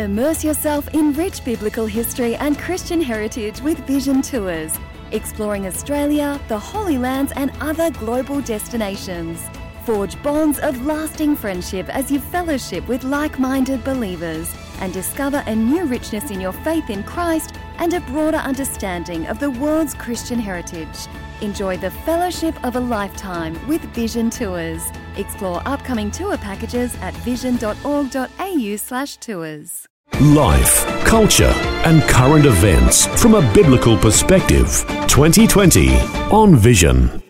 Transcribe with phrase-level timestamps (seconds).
[0.00, 4.72] Immerse yourself in rich biblical history and Christian heritage with Vision Tours,
[5.12, 9.38] exploring Australia, the Holy Lands, and other global destinations.
[9.84, 15.54] Forge bonds of lasting friendship as you fellowship with like minded believers and discover a
[15.54, 20.38] new richness in your faith in Christ and a broader understanding of the world's Christian
[20.38, 21.08] heritage.
[21.42, 24.82] Enjoy the fellowship of a lifetime with Vision Tours.
[25.18, 29.89] Explore upcoming tour packages at vision.org.au/slash tours.
[30.20, 31.54] Life, culture,
[31.86, 34.84] and current events from a biblical perspective.
[35.08, 35.96] 2020
[36.30, 37.22] on Vision.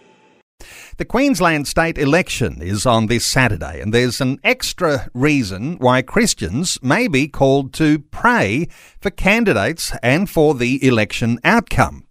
[0.96, 6.80] The Queensland state election is on this Saturday, and there's an extra reason why Christians
[6.82, 8.66] may be called to pray
[9.00, 12.08] for candidates and for the election outcome.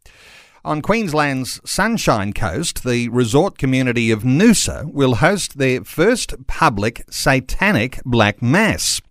[0.64, 8.00] On Queensland's Sunshine Coast, the resort community of Noosa will host their first public satanic
[8.06, 9.02] black mass.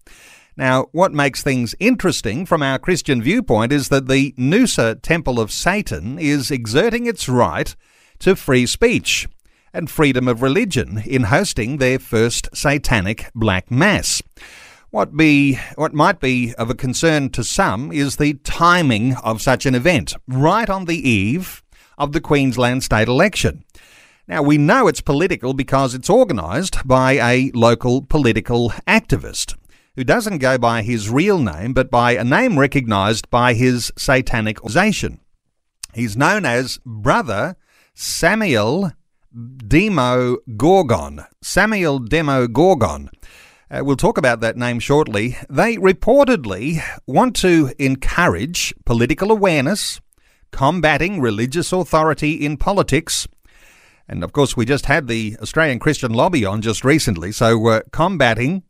[0.58, 5.52] Now, what makes things interesting from our Christian viewpoint is that the Noosa Temple of
[5.52, 7.76] Satan is exerting its right
[8.18, 9.28] to free speech
[9.72, 14.20] and freedom of religion in hosting their first satanic black mass.
[14.90, 19.64] What be what might be of a concern to some is the timing of such
[19.64, 21.62] an event, right on the eve
[21.96, 23.62] of the Queensland state election.
[24.26, 29.54] Now we know it's political because it's organised by a local political activist
[29.98, 34.62] who doesn't go by his real name but by a name recognised by his satanic
[34.62, 35.18] organization.
[35.92, 37.56] He's known as Brother
[37.94, 38.92] Samuel
[39.66, 41.24] Demo Gorgon.
[41.42, 43.10] Samael Demogorgon.
[43.68, 45.36] Uh, we'll talk about that name shortly.
[45.50, 50.00] They reportedly want to encourage political awareness,
[50.52, 53.26] combating religious authority in politics.
[54.06, 57.80] And of course, we just had the Australian Christian Lobby on just recently, so uh,
[57.90, 58.62] combating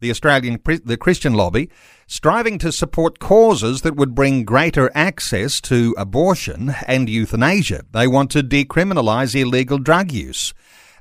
[0.00, 1.70] the Australian the Christian lobby,
[2.06, 7.84] striving to support causes that would bring greater access to abortion and euthanasia.
[7.92, 10.52] They want to decriminalise illegal drug use.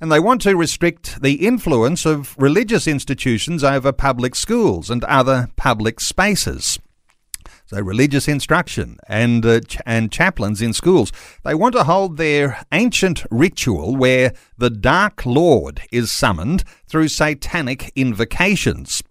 [0.02, 5.50] And they want to restrict the influence of religious institutions over public schools and other
[5.56, 6.80] public spaces.
[7.68, 11.12] So, religious instruction and, uh, ch- and chaplains in schools.
[11.44, 17.92] They want to hold their ancient ritual where the Dark Lord is summoned through satanic
[17.96, 19.02] invocations.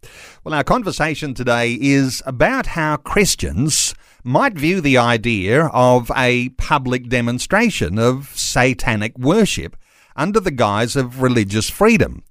[0.45, 3.93] Well, our conversation today is about how Christians
[4.23, 9.77] might view the idea of a public demonstration of satanic worship
[10.15, 12.23] under the guise of religious freedom.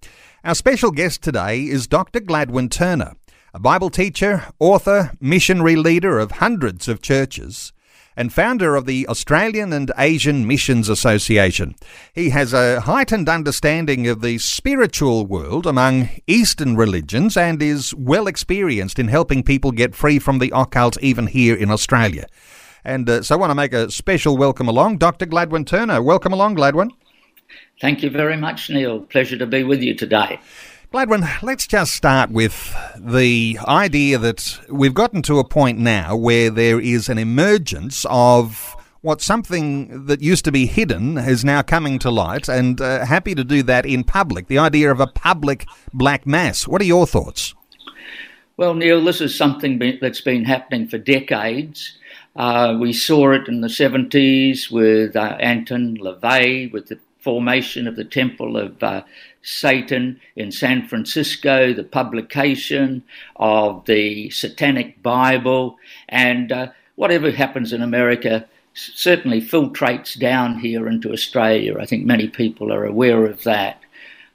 [0.46, 2.22] Our special guest today is Dr.
[2.22, 3.16] Gladwyn Turner
[3.56, 7.72] a Bible teacher, author, missionary leader of hundreds of churches,
[8.18, 11.76] and founder of the Australian and Asian Missions Association.
[12.14, 18.26] He has a heightened understanding of the spiritual world among Eastern religions and is well
[18.26, 22.26] experienced in helping people get free from the occult even here in Australia.
[22.84, 25.28] And uh, so I want to make a special welcome along, Dr.
[25.28, 26.02] Gladwyn Turner.
[26.02, 26.90] Welcome along, Gladwyn.
[27.80, 29.02] Thank you very much, Neil.
[29.02, 30.40] Pleasure to be with you today.
[30.94, 36.52] Gladwyn, let's just start with the idea that we've gotten to a point now where
[36.52, 41.98] there is an emergence of what something that used to be hidden is now coming
[41.98, 44.46] to light, and uh, happy to do that in public.
[44.46, 45.66] The idea of a public
[45.96, 46.68] black mass.
[46.68, 47.56] What are your thoughts?
[48.58, 51.98] Well, Neil, this is something that's been happening for decades.
[52.36, 57.96] Uh, we saw it in the 70s with uh, Anton LaVey, with the formation of
[57.96, 59.02] the Temple of uh,
[59.44, 63.04] Satan in San Francisco, the publication
[63.36, 65.78] of the Satanic Bible,
[66.10, 71.78] and uh, whatever happens in America certainly filtrates down here into Australia.
[71.80, 73.80] I think many people are aware of that.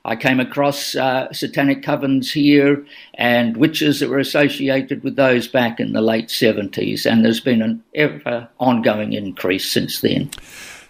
[0.05, 5.81] I came across uh, satanic covens here and witches that were associated with those back
[5.81, 10.31] in the late 70s, and there's been an ever ongoing increase since then.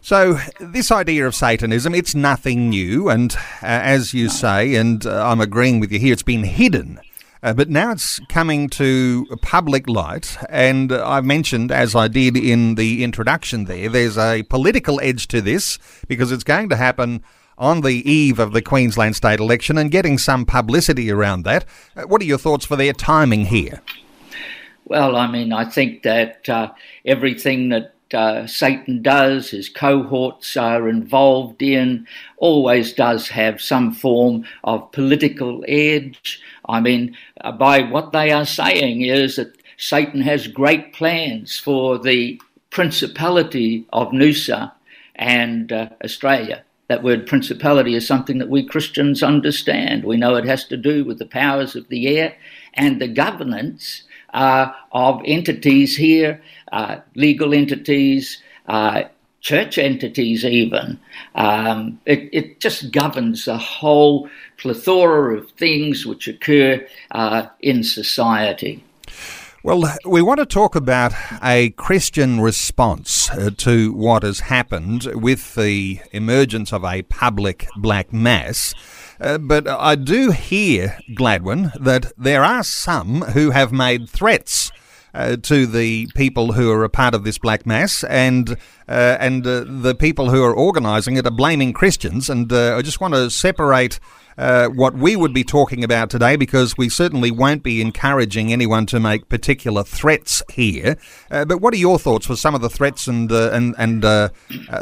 [0.00, 3.08] So, this idea of Satanism, it's nothing new.
[3.08, 7.00] And uh, as you say, and uh, I'm agreeing with you here, it's been hidden.
[7.42, 10.36] Uh, but now it's coming to public light.
[10.48, 15.40] And I've mentioned, as I did in the introduction there, there's a political edge to
[15.40, 15.78] this
[16.08, 17.22] because it's going to happen
[17.56, 21.64] on the eve of the Queensland state election and getting some publicity around that.
[21.96, 23.82] Uh, what are your thoughts for their timing here?
[24.84, 26.72] Well, I mean, I think that uh,
[27.04, 32.06] everything that uh, Satan does, his cohorts are involved in,
[32.36, 36.40] always does have some form of political edge.
[36.68, 41.98] I mean, uh, by what they are saying is that Satan has great plans for
[41.98, 42.40] the
[42.70, 44.72] principality of Noosa
[45.14, 46.64] and uh, Australia.
[46.88, 50.04] That word principality is something that we Christians understand.
[50.04, 52.34] We know it has to do with the powers of the air
[52.74, 59.04] and the governance uh, of entities here, uh, legal entities, uh,
[59.40, 60.98] church entities, even.
[61.34, 68.82] Um, it, it, just governs the whole plethora of things which occur uh, in society.
[69.64, 71.12] Well, we want to talk about
[71.42, 78.12] a Christian response uh, to what has happened with the emergence of a public black
[78.12, 78.72] mass.
[79.20, 84.70] Uh, but I do hear, Gladwyn, that there are some who have made threats
[85.18, 88.50] uh, to the people who are a part of this black mass, and
[88.88, 92.30] uh, and uh, the people who are organising it are blaming Christians.
[92.30, 93.98] And uh, I just want to separate.
[94.38, 98.86] Uh, what we would be talking about today, because we certainly won't be encouraging anyone
[98.86, 100.96] to make particular threats here.
[101.28, 104.04] Uh, but what are your thoughts for some of the threats and and and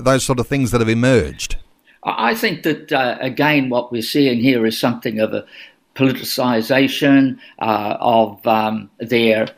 [0.03, 1.57] those sort of things that have emerged?
[2.05, 2.93] I think that
[3.23, 5.47] again, what we're seeing here is something of a
[5.95, 9.49] politicization of um, their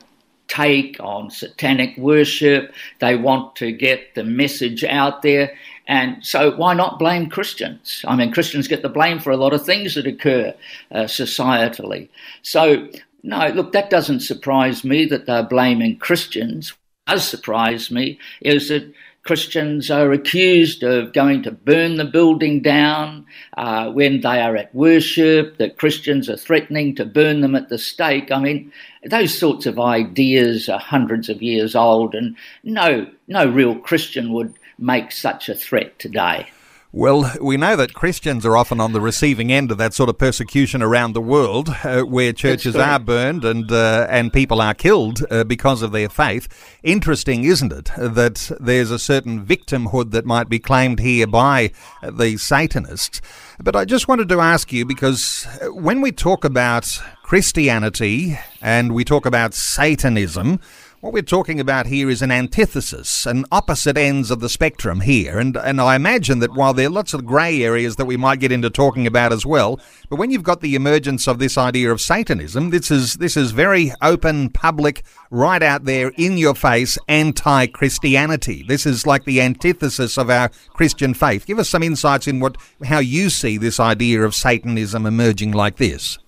[0.49, 2.73] take on satanic worship.
[3.01, 5.53] They want to get the message out there.
[5.87, 8.05] And so, why not blame Christians?
[8.07, 10.55] I mean, Christians get the blame for a lot of things that occur
[10.91, 12.09] uh, societally.
[12.43, 12.89] So,
[13.23, 16.75] no, look, that doesn't surprise me that they're blaming Christians.
[17.07, 18.93] What does surprise me is that
[19.29, 23.27] Christians are accused of going to burn the building down
[23.59, 27.77] uh, when they are at worship, that Christians are threatening to burn them at the
[27.77, 28.33] stake.
[28.33, 28.73] I mean,
[29.05, 34.55] those sorts of ideas are hundreds of years old, and no, no real Christian would
[34.79, 36.49] make such a threat today.
[36.91, 40.17] Well, we know that Christians are often on the receiving end of that sort of
[40.17, 45.23] persecution around the world, uh, where churches are burned and uh, and people are killed
[45.31, 46.49] uh, because of their faith.
[46.83, 52.39] Interesting, isn't it, that there's a certain victimhood that might be claimed here by the
[52.39, 53.21] Satanists?
[53.61, 59.05] But I just wanted to ask you because when we talk about Christianity and we
[59.05, 60.59] talk about Satanism,
[61.01, 65.39] what we're talking about here is an antithesis, an opposite ends of the spectrum here.
[65.39, 68.41] And, and I imagine that while there are lots of grey areas that we might
[68.41, 69.79] get into talking about as well,
[70.09, 73.53] but when you've got the emergence of this idea of Satanism, this is, this is
[73.53, 78.65] very open, public, right out there, in your face, anti Christianity.
[78.67, 81.47] This is like the antithesis of our Christian faith.
[81.47, 85.77] Give us some insights in what, how you see this idea of Satanism emerging like
[85.77, 86.19] this.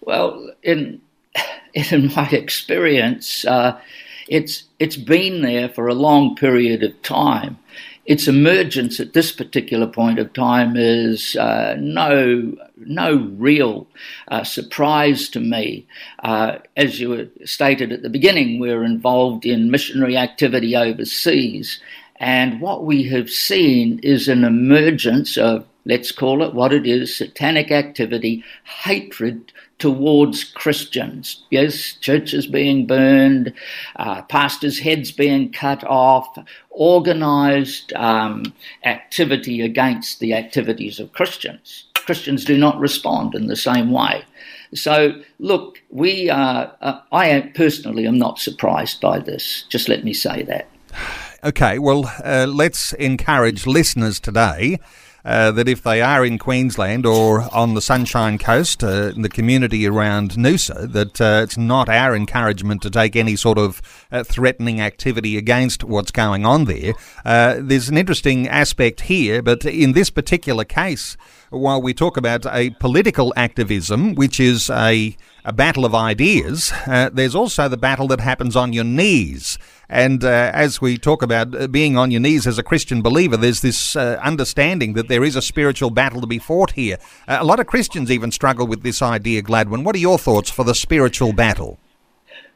[0.00, 1.02] Well, in
[1.74, 3.78] in my experience, uh,
[4.28, 7.58] it's it's been there for a long period of time.
[8.06, 13.86] Its emergence at this particular point of time is uh, no no real
[14.28, 15.86] uh, surprise to me.
[16.22, 21.80] Uh, as you stated at the beginning, we're involved in missionary activity overseas,
[22.16, 27.16] and what we have seen is an emergence of let's call it what it is
[27.16, 31.42] satanic activity, hatred towards Christians.
[31.50, 33.52] Yes, churches being burned,
[33.96, 36.38] uh, pastors' heads being cut off,
[36.70, 38.54] organized um,
[38.84, 41.86] activity against the activities of Christians.
[41.94, 44.24] Christians do not respond in the same way.
[44.74, 49.64] So, look, we are, uh, I personally am not surprised by this.
[49.68, 50.68] Just let me say that.
[51.42, 54.78] Okay, well, uh, let's encourage listeners today
[55.24, 59.28] uh, that if they are in Queensland or on the Sunshine Coast, uh, in the
[59.28, 64.24] community around Noosa, that uh, it's not our encouragement to take any sort of uh,
[64.24, 66.94] threatening activity against what's going on there.
[67.24, 71.16] Uh, there's an interesting aspect here, but in this particular case,
[71.50, 76.72] while we talk about a political activism, which is a, a battle of ideas,
[77.12, 79.58] there's also the battle that happens on your knees.
[79.90, 83.36] And uh, as we talk about uh, being on your knees as a Christian believer,
[83.36, 86.96] there's this uh, understanding that there is a spiritual battle to be fought here.
[87.26, 89.82] Uh, a lot of Christians even struggle with this idea, Gladwyn.
[89.82, 91.80] What are your thoughts for the spiritual battle?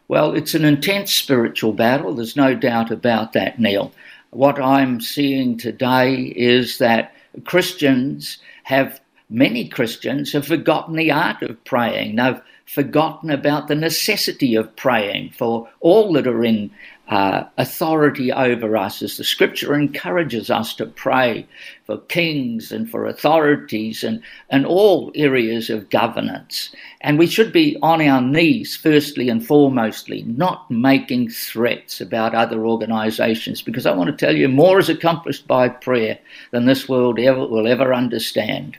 [0.07, 2.14] Well, it's an intense spiritual battle.
[2.14, 3.91] There's no doubt about that, Neil.
[4.31, 7.14] What I'm seeing today is that
[7.45, 12.17] Christians have many Christians have forgotten the art of praying.
[12.17, 16.71] They've forgotten about the necessity of praying for all that are in
[17.08, 21.46] uh, authority over us, as the scripture encourages us to pray
[21.84, 26.75] for kings and for authorities and, and all areas of governance.
[27.02, 32.64] And we should be on our knees, firstly and foremostly, not making threats about other
[32.64, 36.18] organizations, because I want to tell you more is accomplished by prayer
[36.52, 38.78] than this world ever will ever understand.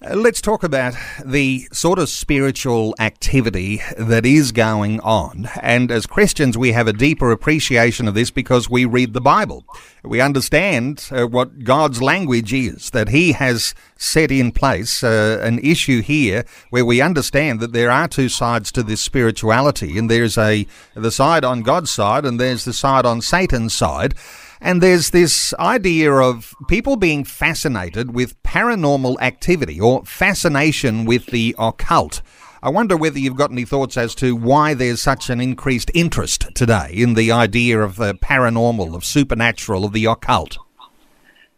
[0.00, 5.48] Uh, let's talk about the sort of spiritual activity that is going on.
[5.60, 9.64] And as Christians, we have a deeper appreciation of this because we read the Bible.
[10.04, 15.58] We understand uh, what God's language is, that He has set in place uh, an
[15.58, 20.38] issue here where we understand that there are two sides to this spirituality, and there's
[20.38, 24.14] a the side on God's side, and there's the side on Satan's side.
[24.60, 31.54] And there's this idea of people being fascinated with paranormal activity or fascination with the
[31.58, 32.22] occult.
[32.60, 36.48] I wonder whether you've got any thoughts as to why there's such an increased interest
[36.54, 40.58] today in the idea of the paranormal, of supernatural, of the occult.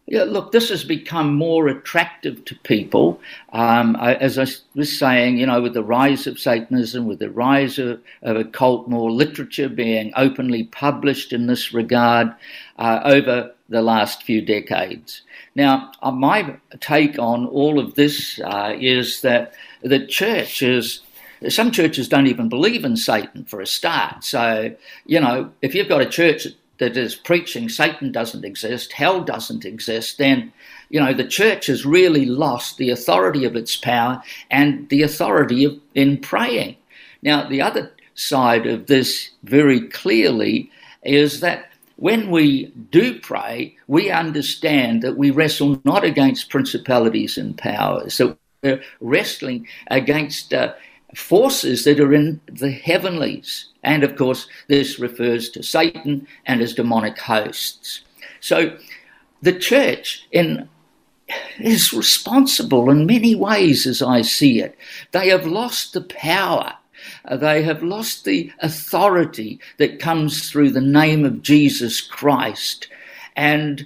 [0.07, 3.21] Yeah, look, this has become more attractive to people.
[3.53, 7.29] Um, I, as I was saying, you know, with the rise of Satanism, with the
[7.29, 12.33] rise of, of occult, more literature being openly published in this regard
[12.81, 15.21] uh, over the last few decades.
[15.53, 21.01] Now, uh, my take on all of this uh, is that the church is
[21.47, 24.23] some churches don't even believe in Satan for a start.
[24.23, 26.47] So, you know, if you've got a church
[26.79, 30.51] that is preaching Satan doesn't exist, hell doesn't exist, then
[30.89, 35.65] you know the church has really lost the authority of its power and the authority
[35.65, 36.77] of, in praying.
[37.21, 40.71] Now, the other side of this very clearly
[41.03, 41.70] is that
[42.01, 48.35] when we do pray, we understand that we wrestle not against principalities and powers, that
[48.63, 50.73] we're wrestling against uh,
[51.15, 53.67] forces that are in the heavenlies.
[53.83, 58.01] And of course, this refers to Satan and his demonic hosts.
[58.39, 58.75] So
[59.43, 60.67] the church in
[61.59, 64.75] is responsible in many ways as I see it.
[65.11, 66.73] They have lost the power.
[67.29, 72.87] They have lost the authority that comes through the name of Jesus Christ.
[73.35, 73.85] And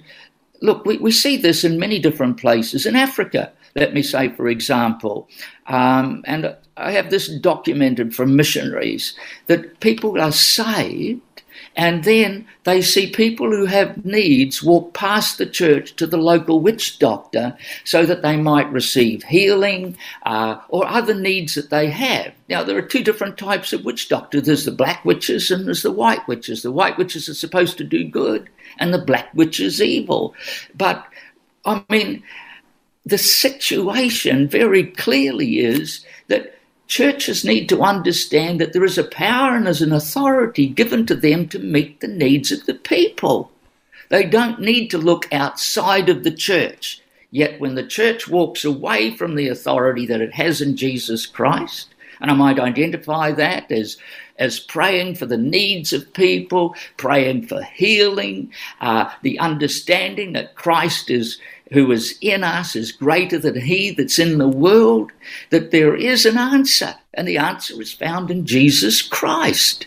[0.62, 2.86] look, we, we see this in many different places.
[2.86, 5.28] In Africa, let me say, for example,
[5.66, 9.14] um, and I have this documented from missionaries
[9.46, 11.20] that people are saved
[11.76, 16.60] and then they see people who have needs walk past the church to the local
[16.60, 22.32] witch doctor so that they might receive healing uh, or other needs that they have.
[22.48, 25.82] Now, there are two different types of witch doctor there's the black witches and there's
[25.82, 26.62] the white witches.
[26.62, 30.34] The white witches are supposed to do good, and the black witches evil.
[30.74, 31.06] But
[31.66, 32.22] I mean,
[33.04, 39.56] the situation very clearly is that churches need to understand that there is a power
[39.56, 43.50] and there's an authority given to them to meet the needs of the people.
[44.08, 47.02] They don't need to look outside of the church.
[47.30, 51.88] Yet when the church walks away from the authority that it has in Jesus Christ,
[52.20, 53.98] and I might identify that as,
[54.38, 61.10] as praying for the needs of people, praying for healing, uh, the understanding that Christ
[61.10, 61.38] is,
[61.72, 65.10] who is in us is greater than he that's in the world,
[65.50, 69.86] that there is an answer, and the answer is found in Jesus Christ.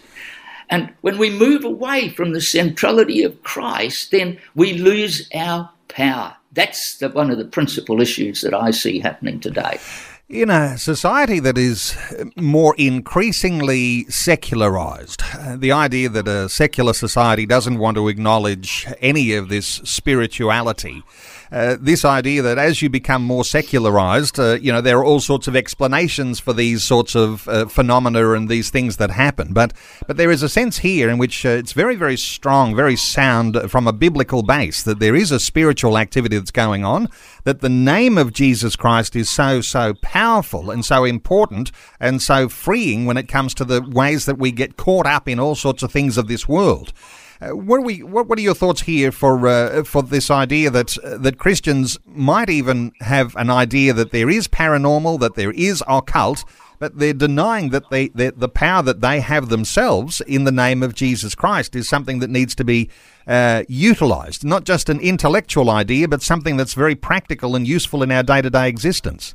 [0.70, 6.36] And when we move away from the centrality of Christ, then we lose our power.
[6.52, 9.80] That's the, one of the principal issues that I see happening today.
[10.28, 11.98] In a society that is
[12.36, 19.34] more increasingly secularized, uh, the idea that a secular society doesn't want to acknowledge any
[19.34, 21.04] of this spirituality
[21.52, 25.20] uh, this idea that as you become more secularized, uh, you know, there are all
[25.20, 29.54] sorts of explanations for these sorts of uh, phenomena and these things that happen.
[29.54, 29.74] But
[30.08, 33.58] but there is a sense here in which uh, it's very very strong, very sound
[33.70, 37.08] from a biblical base that there is a spiritual activity that's going on.
[37.44, 42.48] That the name of Jesus Christ is so so powerful and so important and so
[42.50, 45.84] freeing when it comes to the ways that we get caught up in all sorts
[45.84, 46.94] of things of this world.
[47.42, 48.04] Uh, what are we?
[48.04, 51.98] What, what are your thoughts here for uh, for this idea that uh, that Christians
[52.06, 56.44] might even have an idea that there is paranormal, that there is occult,
[56.80, 60.96] but they're denying that they the power that they have themselves in the name of
[60.96, 62.90] Jesus Christ is something that needs to be
[63.26, 68.12] uh, utilized, not just an intellectual idea, but something that's very practical and useful in
[68.12, 69.34] our day to day existence.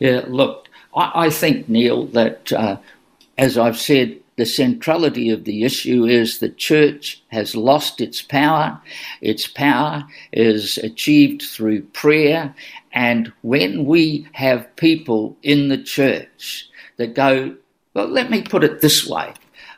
[0.00, 2.76] Yeah, look, I, I think Neil that uh,
[3.38, 8.80] as I've said the centrality of the issue is the church has lost its power.
[9.20, 12.54] Its power is achieved through prayer.
[12.92, 17.54] And when we have people in the church that go,
[17.94, 19.32] well, let me put it this way.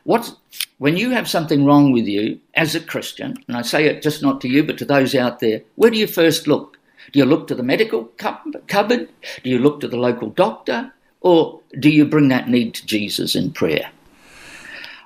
[0.05, 0.35] What,
[0.79, 4.23] when you have something wrong with you as a Christian, and I say it just
[4.23, 6.79] not to you, but to those out there, where do you first look?
[7.13, 9.09] Do you look to the medical cupboard?
[9.43, 10.93] Do you look to the local doctor?
[11.21, 13.91] Or do you bring that need to Jesus in prayer?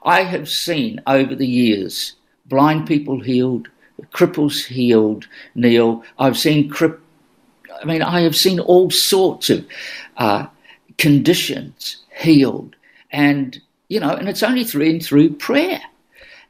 [0.03, 2.15] I have seen over the years
[2.47, 3.69] blind people healed,
[4.13, 6.03] cripples healed, Neil.
[6.19, 6.73] I've seen
[7.81, 9.67] I mean, I have seen all sorts of
[10.17, 10.47] uh,
[10.99, 12.77] conditions healed,
[13.11, 15.81] and you know, and it's only through and through prayer.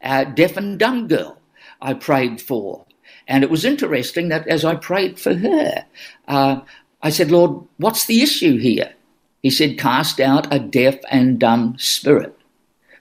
[0.03, 1.39] A deaf and dumb girl
[1.81, 2.87] I prayed for,
[3.29, 5.85] and it was interesting that as I prayed for her,
[6.27, 6.61] uh,
[7.03, 8.95] I said, Lord, what's the issue here?
[9.43, 12.37] He said, Cast out a deaf and dumb spirit.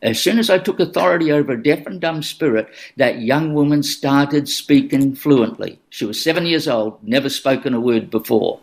[0.01, 3.83] As soon as I took authority over a deaf and dumb spirit, that young woman
[3.83, 5.79] started speaking fluently.
[5.89, 8.59] She was seven years old, never spoken a word before.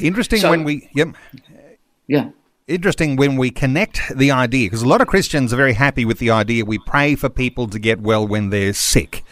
[0.00, 0.88] Interesting so, when we.
[0.94, 1.08] Yep.
[2.06, 2.30] Yeah.
[2.66, 6.18] Interesting when we connect the idea, because a lot of Christians are very happy with
[6.18, 9.24] the idea we pray for people to get well when they're sick.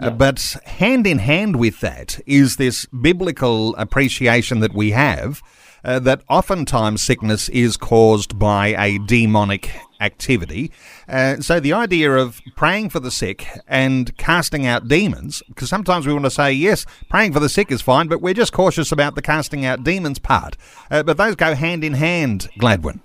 [0.00, 5.42] Uh, but hand in hand with that is this biblical appreciation that we have
[5.84, 10.70] uh, that oftentimes sickness is caused by a demonic activity.
[11.08, 16.06] Uh, so the idea of praying for the sick and casting out demons, because sometimes
[16.06, 18.92] we want to say, yes, praying for the sick is fine, but we're just cautious
[18.92, 20.56] about the casting out demons part.
[20.90, 23.00] Uh, but those go hand in hand, Gladwyn.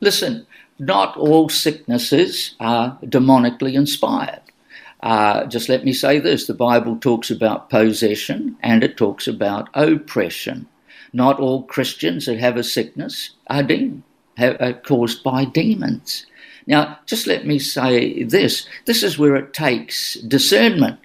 [0.00, 0.46] Listen,
[0.78, 4.40] not all sicknesses are demonically inspired.
[5.02, 9.68] Uh, just let me say this the Bible talks about possession and it talks about
[9.74, 10.66] oppression.
[11.12, 14.02] Not all Christians that have a sickness are, de- are
[14.84, 16.26] caused by demons.
[16.66, 20.98] Now, just let me say this this is where it takes discernment.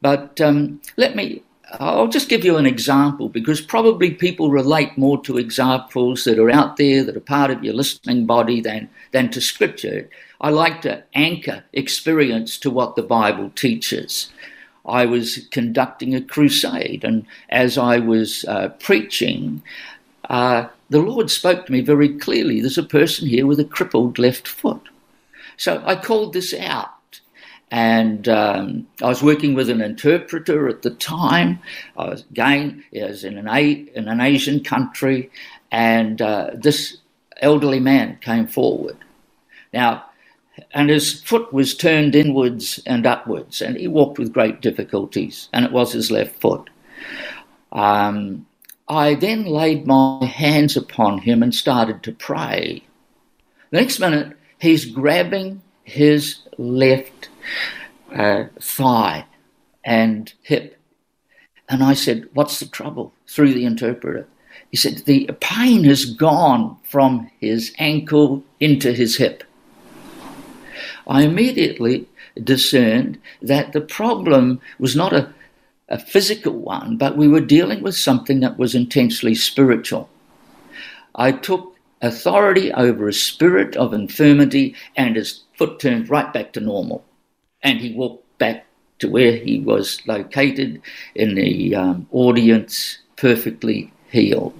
[0.00, 1.42] But um, let me,
[1.80, 6.50] I'll just give you an example because probably people relate more to examples that are
[6.50, 10.08] out there that are part of your listening body than, than to scripture.
[10.40, 14.30] I like to anchor experience to what the Bible teaches.
[14.86, 19.62] I was conducting a crusade, and as I was uh, preaching,
[20.30, 24.18] uh, the Lord spoke to me very clearly there's a person here with a crippled
[24.18, 24.88] left foot.
[25.56, 26.90] So I called this out.
[27.70, 31.58] And um, I was working with an interpreter at the time.
[31.98, 35.30] I was again was in an A, in an Asian country,
[35.70, 36.96] and uh, this
[37.42, 38.96] elderly man came forward.
[39.74, 40.04] Now
[40.72, 45.64] and his foot was turned inwards and upwards, and he walked with great difficulties, and
[45.64, 46.70] it was his left foot.
[47.72, 48.46] Um,
[48.88, 52.82] I then laid my hands upon him and started to pray.
[53.70, 57.28] The next minute, he's grabbing his left
[58.14, 59.26] uh, thigh
[59.84, 60.78] and hip.
[61.68, 63.12] And I said, What's the trouble?
[63.28, 64.26] through the interpreter.
[64.70, 69.44] He said, The pain has gone from his ankle into his hip.
[71.06, 72.06] I immediately
[72.42, 75.32] discerned that the problem was not a,
[75.88, 80.08] a physical one, but we were dealing with something that was intensely spiritual.
[81.14, 86.60] I took authority over a spirit of infirmity, and his foot turned right back to
[86.60, 87.04] normal.
[87.62, 88.66] And he walked back
[89.00, 90.80] to where he was located
[91.14, 94.54] in the um, audience, perfectly healed.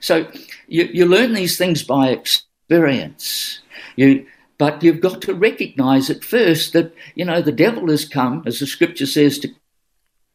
[0.00, 0.26] So
[0.68, 3.60] you, you learn these things by experience.
[3.96, 4.26] You,
[4.58, 8.58] but you've got to recognize at first that, you know, the devil has come, as
[8.60, 9.54] the scripture says, to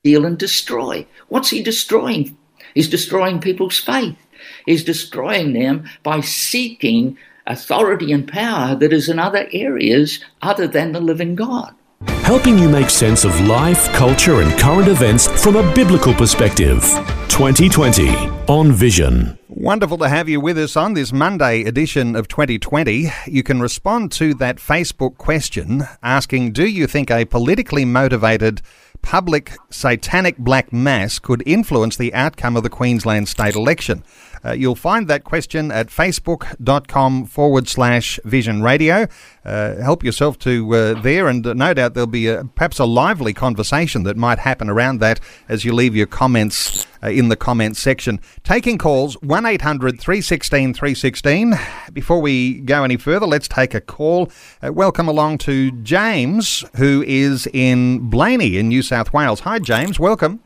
[0.01, 1.05] steal and destroy.
[1.27, 2.35] What's he destroying?
[2.73, 4.17] He's destroying people's faith.
[4.65, 10.93] He's destroying them by seeking authority and power that is in other areas other than
[10.93, 11.75] the living God.
[12.23, 16.81] Helping you make sense of life, culture, and current events from a biblical perspective.
[17.27, 18.09] 2020
[18.47, 19.37] on Vision.
[19.49, 23.11] Wonderful to have you with us on this Monday edition of 2020.
[23.27, 28.63] You can respond to that Facebook question asking Do you think a politically motivated
[29.01, 34.03] public satanic black mass could influence the outcome of the Queensland state election?
[34.43, 39.07] Uh, you'll find that question at facebook.com forward slash vision radio.
[39.43, 42.85] Uh, help yourself to uh, there, and uh, no doubt there'll be a, perhaps a
[42.85, 47.79] lively conversation that might happen around that as you leave your comments in the comments
[47.79, 48.19] section.
[48.43, 51.55] Taking calls 1 800 316 316.
[51.91, 54.31] Before we go any further, let's take a call.
[54.61, 59.39] Uh, welcome along to James, who is in Blayney in New South Wales.
[59.39, 59.99] Hi, James.
[59.99, 60.39] Welcome.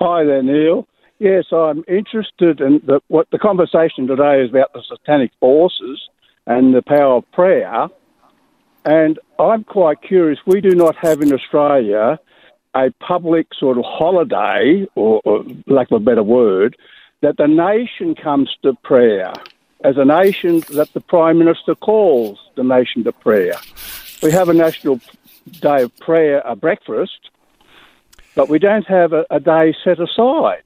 [0.00, 0.86] Hi there, Neil.
[1.18, 5.98] Yes, I'm interested in the, what the conversation today is about the satanic forces
[6.48, 7.88] and the power of prayer.
[8.84, 10.40] And I'm quite curious.
[10.46, 12.18] We do not have in Australia
[12.74, 16.76] a public sort of holiday, or, or lack of a better word,
[17.20, 19.32] that the nation comes to prayer
[19.84, 23.54] as a nation that the Prime Minister calls the nation to prayer.
[24.22, 25.00] We have a national
[25.60, 27.30] day of prayer, a breakfast,
[28.34, 30.62] but we don't have a, a day set aside.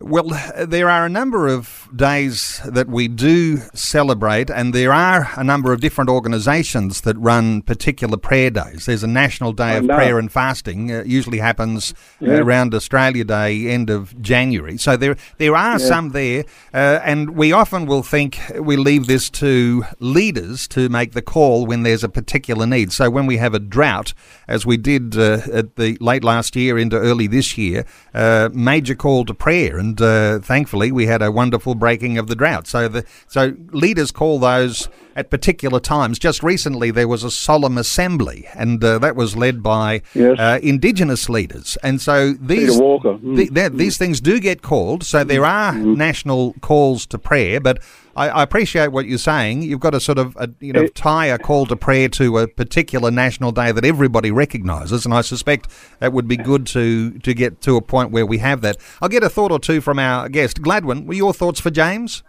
[0.00, 0.30] Well,
[0.66, 5.72] there are a number of days that we do celebrate, and there are a number
[5.72, 8.86] of different organisations that run particular prayer days.
[8.86, 10.92] There's a National Day of Prayer and Fasting.
[10.92, 12.38] Uh, usually happens yeah.
[12.38, 14.76] around Australia Day, end of January.
[14.76, 15.86] So there there are yeah.
[15.86, 21.12] some there, uh, and we often will think we leave this to leaders to make
[21.12, 22.92] the call when there's a particular need.
[22.92, 24.12] So when we have a drought,
[24.46, 28.94] as we did uh, at the late last year into early this year, uh, major
[28.94, 32.66] call to prayer, and uh, thankfully we had a wonderful breaking of the drought.
[32.66, 36.18] So the so leaders call those at particular times.
[36.18, 40.38] Just recently, there was a solemn assembly, and uh, that was led by yes.
[40.38, 41.76] uh, Indigenous leaders.
[41.82, 43.36] And so these mm.
[43.36, 45.02] the, the, these things do get called.
[45.02, 45.96] So there are mm.
[45.96, 47.82] national calls to prayer, but
[48.18, 49.62] I, I, appreciate what you're saying.
[49.62, 52.48] You've got to sort of uh, you know tie a call to prayer to a
[52.48, 55.68] particular national day that everybody recognises, and I suspect
[56.00, 58.76] that would be good to to get to a point where we have that.
[59.00, 61.06] I'll get a thought or two from our guest Gladwyn.
[61.06, 62.24] Were your thoughts for James?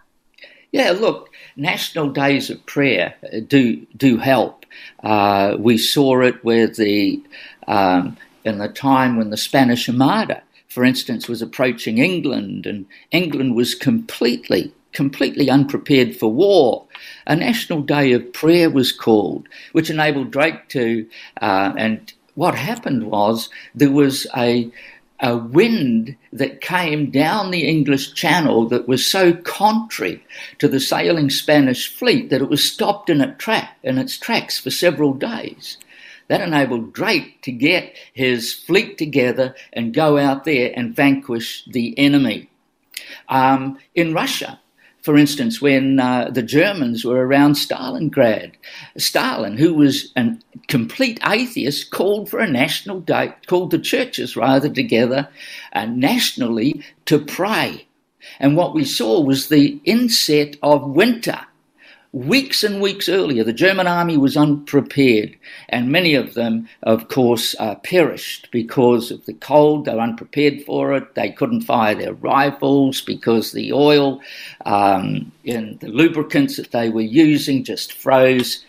[0.70, 3.16] Yeah, look, national days of prayer
[3.48, 4.66] do do help.
[5.02, 7.20] Uh, we saw it with the
[7.66, 13.56] um, in the time when the Spanish Armada, for instance, was approaching England, and England
[13.56, 16.86] was completely completely unprepared for war.
[17.26, 21.06] A national day of prayer was called, which enabled Drake to.
[21.40, 24.70] Uh, and what happened was there was a
[25.20, 30.24] a wind that came down the English Channel that was so contrary
[30.58, 33.20] to the sailing Spanish fleet that it was stopped in,
[33.82, 35.76] its tracks for several days.
[36.28, 41.98] That enabled Drake to get his fleet together and go out there and vanquish the
[41.98, 42.48] enemy.
[43.28, 44.59] Um, in Russia,
[45.02, 48.52] for instance, when uh, the Germans were around Stalingrad,
[48.96, 50.36] Stalin, who was a
[50.68, 55.28] complete atheist, called for a national day, called the churches rather together
[55.72, 57.86] uh, nationally to pray.
[58.38, 61.40] And what we saw was the inset of winter
[62.12, 65.36] Weeks and weeks earlier, the German army was unprepared,
[65.68, 69.84] and many of them, of course, uh, perished because of the cold.
[69.84, 71.14] They were unprepared for it.
[71.14, 74.20] They couldn't fire their rifles because the oil
[74.66, 78.64] um, and the lubricants that they were using just froze.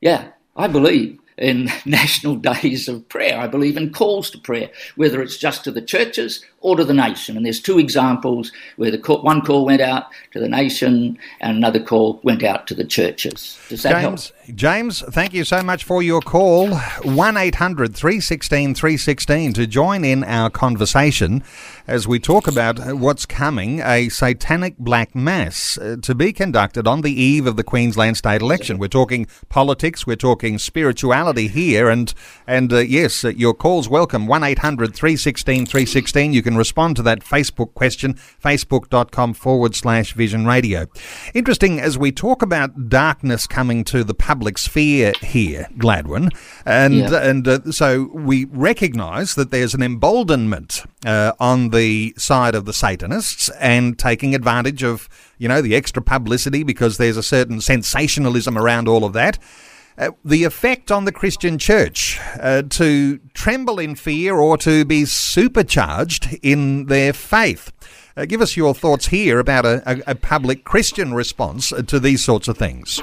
[0.00, 3.40] Yeah, I believe in national days of prayer.
[3.40, 6.94] I believe in calls to prayer, whether it's just to the churches or to the
[6.94, 7.36] nation.
[7.36, 11.56] And there's two examples where the call, one call went out to the nation and
[11.56, 13.58] another call went out to the churches.
[13.68, 14.56] Does that James, help?
[14.56, 16.74] James, thank you so much for your call.
[16.74, 21.44] 1 800 316 316 to join in our conversation
[21.86, 27.02] as we talk about what's coming a satanic black mass uh, to be conducted on
[27.02, 28.78] the eve of the Queensland state election.
[28.78, 32.12] We're talking politics, we're talking spirituality here, and,
[32.46, 34.26] and uh, yes, uh, your call's welcome.
[34.26, 36.32] 1 800 316 316.
[36.32, 40.86] You can respond to that Facebook question, facebook.com forward slash vision radio.
[41.34, 46.30] Interesting as we talk about darkness coming to the public sphere here, Gladwyn,
[46.64, 47.22] and, yeah.
[47.22, 52.72] and uh, so we recognise that there's an emboldenment uh, on the side of the
[52.72, 55.08] Satanists and taking advantage of,
[55.38, 59.38] you know, the extra publicity because there's a certain sensationalism around all of that.
[59.98, 65.04] Uh, the effect on the Christian church uh, to tremble in fear or to be
[65.04, 67.72] supercharged in their faith.
[68.16, 72.22] Uh, give us your thoughts here about a, a, a public Christian response to these
[72.22, 73.02] sorts of things.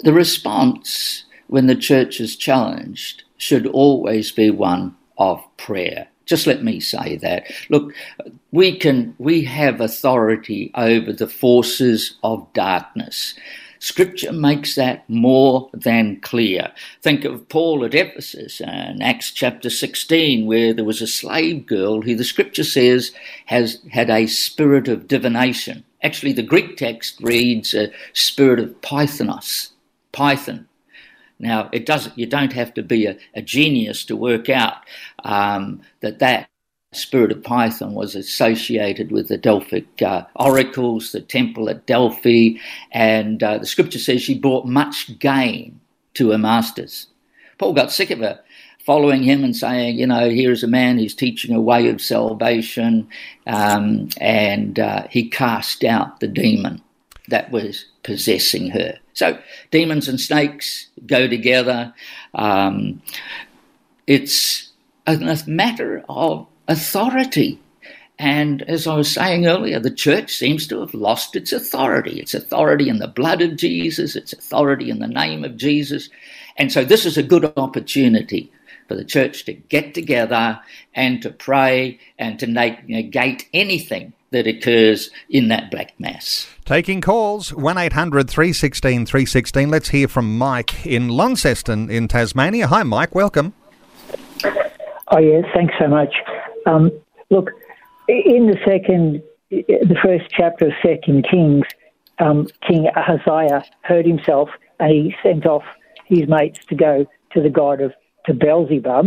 [0.00, 6.06] The response when the church is challenged should always be one of prayer.
[6.26, 7.44] Just let me say that.
[7.70, 7.92] Look,
[8.50, 13.34] we can we have authority over the forces of darkness.
[13.78, 16.72] Scripture makes that more than clear.
[17.02, 22.02] Think of Paul at Ephesus in Acts chapter 16, where there was a slave girl
[22.02, 23.12] who the scripture says
[23.46, 25.84] has had a spirit of divination.
[26.02, 29.70] Actually, the Greek text reads a spirit of pythonos,
[30.12, 30.68] python.
[31.38, 32.16] Now, it doesn't.
[32.18, 34.76] You don't have to be a, a genius to work out
[35.24, 36.48] um, that that
[36.96, 42.58] spirit of Python was associated with the Delphic uh, oracles, the temple at Delphi,
[42.92, 45.80] and uh, the scripture says she brought much gain
[46.14, 47.06] to her masters.
[47.58, 48.40] Paul got sick of her
[48.86, 53.08] following him and saying, you know, here's a man who's teaching a way of salvation,
[53.48, 56.80] um, and uh, he cast out the demon
[57.28, 58.96] that was possessing her.
[59.12, 59.38] So
[59.72, 61.92] demons and snakes go together.
[62.34, 63.02] Um,
[64.06, 64.70] it's
[65.06, 67.60] a matter of authority.
[68.18, 72.20] And as I was saying earlier, the church seems to have lost its authority.
[72.20, 76.08] Its authority in the blood of Jesus, its authority in the name of Jesus.
[76.56, 78.50] And so this is a good opportunity
[78.88, 80.58] for the church to get together
[80.94, 86.46] and to pray and to negate anything that occurs in that black mass.
[86.64, 89.70] Taking calls, 1 800 316 316.
[89.70, 92.66] Let's hear from Mike in Launceston in Tasmania.
[92.68, 93.14] Hi, Mike.
[93.14, 93.54] Welcome.
[95.08, 95.42] Oh, yeah.
[95.54, 96.14] Thanks so much.
[96.66, 96.90] Um,
[97.30, 97.50] look,
[98.08, 101.64] in the second, the first chapter of Second Kings,
[102.18, 105.64] um, King Ahaziah hurt himself and he sent off
[106.06, 107.92] his mates to go to the god of
[108.26, 109.06] to Beelzebub,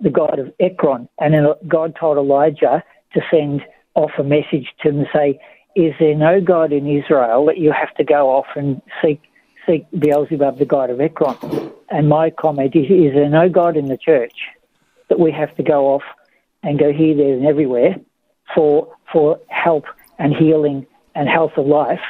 [0.00, 2.82] the god of Ekron, and then God told Elijah
[3.14, 3.62] to send
[3.94, 5.40] off a message to him and say,
[5.74, 9.20] "Is there no god in Israel that you have to go off and seek
[9.66, 11.36] seek Beelzebub, the god of Ekron?"
[11.88, 14.38] And my comment is, "Is there no god in the church
[15.08, 16.04] that we have to go off
[16.62, 17.96] and go here, there, and everywhere
[18.54, 19.84] for for help
[20.18, 22.00] and healing and health of life?"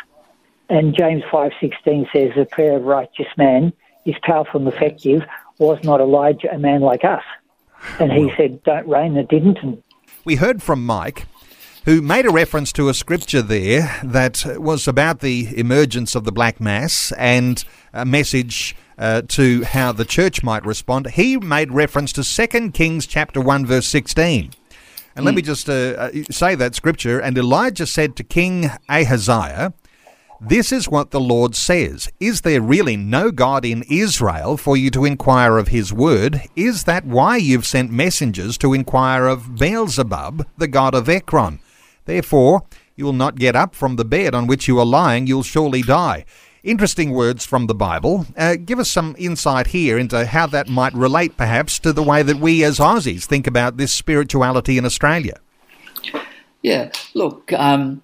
[0.69, 3.73] And James 5:16 says, "The prayer of righteous man
[4.05, 5.25] is powerful and effective.
[5.59, 7.23] Was not Elijah a man like us?"
[7.99, 9.59] And he said, "Don't rain." It didn't.
[9.63, 9.83] And
[10.25, 11.27] we heard from Mike,
[11.87, 16.33] who made a reference to a scripture there that was about the emergence of the
[16.33, 21.11] Black Mass and a message uh, to how the church might respond.
[21.13, 24.51] He made reference to 2 Kings chapter 1 verse 16.
[25.17, 25.27] And mm.
[25.27, 27.19] let me just uh, uh, say that scripture.
[27.19, 29.73] And Elijah said to King Ahaziah,
[30.43, 32.11] this is what the Lord says.
[32.19, 36.43] Is there really no God in Israel for you to inquire of his word?
[36.57, 41.61] Is that why you've sent messengers to inquire of Beelzebub, the god of Ekron?
[42.07, 42.63] Therefore,
[42.97, 45.83] you will not get up from the bed on which you are lying, you'll surely
[45.83, 46.25] die.
[46.63, 48.27] Interesting words from the Bible.
[48.37, 52.23] Uh, give us some insight here into how that might relate, perhaps, to the way
[52.23, 55.41] that we as Aussies think about this spirituality in Australia.
[56.61, 58.03] Yeah, look, um,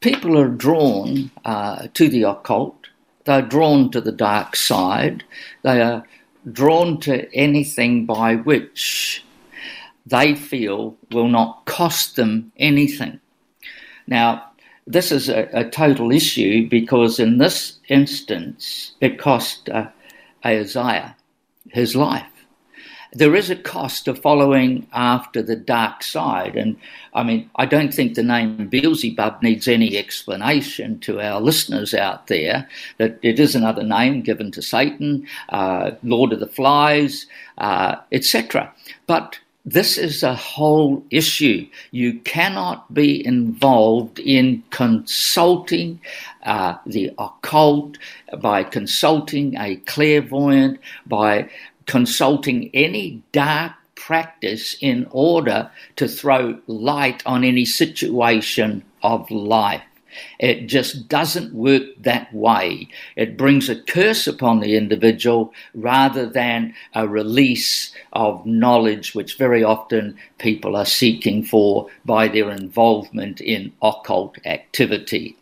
[0.00, 2.88] people are drawn uh, to the occult,
[3.24, 5.22] they're drawn to the dark side,
[5.62, 6.04] they are
[6.50, 9.24] drawn to anything by which
[10.04, 13.20] they feel will not cost them anything.
[14.08, 14.50] Now,
[14.86, 19.88] this is a, a total issue because in this instance, it cost uh,
[20.42, 22.30] his life
[23.16, 26.54] there is a cost to following after the dark side.
[26.54, 26.76] And
[27.14, 32.26] I mean, I don't think the name Beelzebub needs any explanation to our listeners out
[32.26, 32.68] there
[32.98, 38.72] that it is another name given to Satan, uh, Lord of the Flies, uh, etc.
[39.06, 41.68] But this is a whole issue.
[41.90, 46.00] You cannot be involved in consulting
[46.44, 47.98] uh, the occult,
[48.38, 51.50] by consulting a clairvoyant, by
[51.86, 59.82] consulting any dark practice in order to throw light on any situation of life.
[60.38, 62.88] It just doesn't work that way.
[63.16, 69.62] It brings a curse upon the individual rather than a release of knowledge, which very
[69.62, 75.36] often people are seeking for by their involvement in occult activity.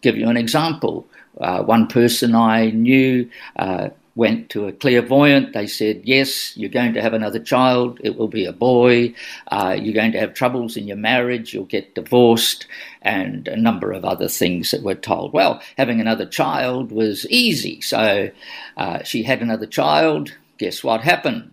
[0.00, 1.06] Give you an example.
[1.40, 5.52] Uh, one person I knew uh, went to a clairvoyant.
[5.52, 8.00] They said, Yes, you're going to have another child.
[8.02, 9.14] It will be a boy.
[9.48, 11.52] Uh, you're going to have troubles in your marriage.
[11.52, 12.66] You'll get divorced,
[13.02, 15.32] and a number of other things that were told.
[15.32, 17.80] Well, having another child was easy.
[17.80, 18.30] So
[18.76, 20.36] uh, she had another child.
[20.58, 21.50] Guess what happened?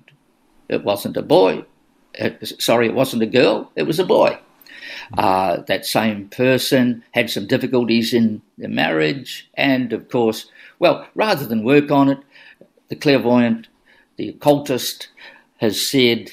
[0.70, 1.66] It wasn't a boy.
[2.14, 3.72] It, sorry, it wasn't a girl.
[3.76, 4.38] It was a boy.
[5.18, 11.46] Uh, that same person had some difficulties in the marriage, and of course, well, rather
[11.46, 12.20] than work on it,
[12.92, 13.70] the clairvoyant,
[14.18, 15.08] the occultist
[15.60, 16.30] has said,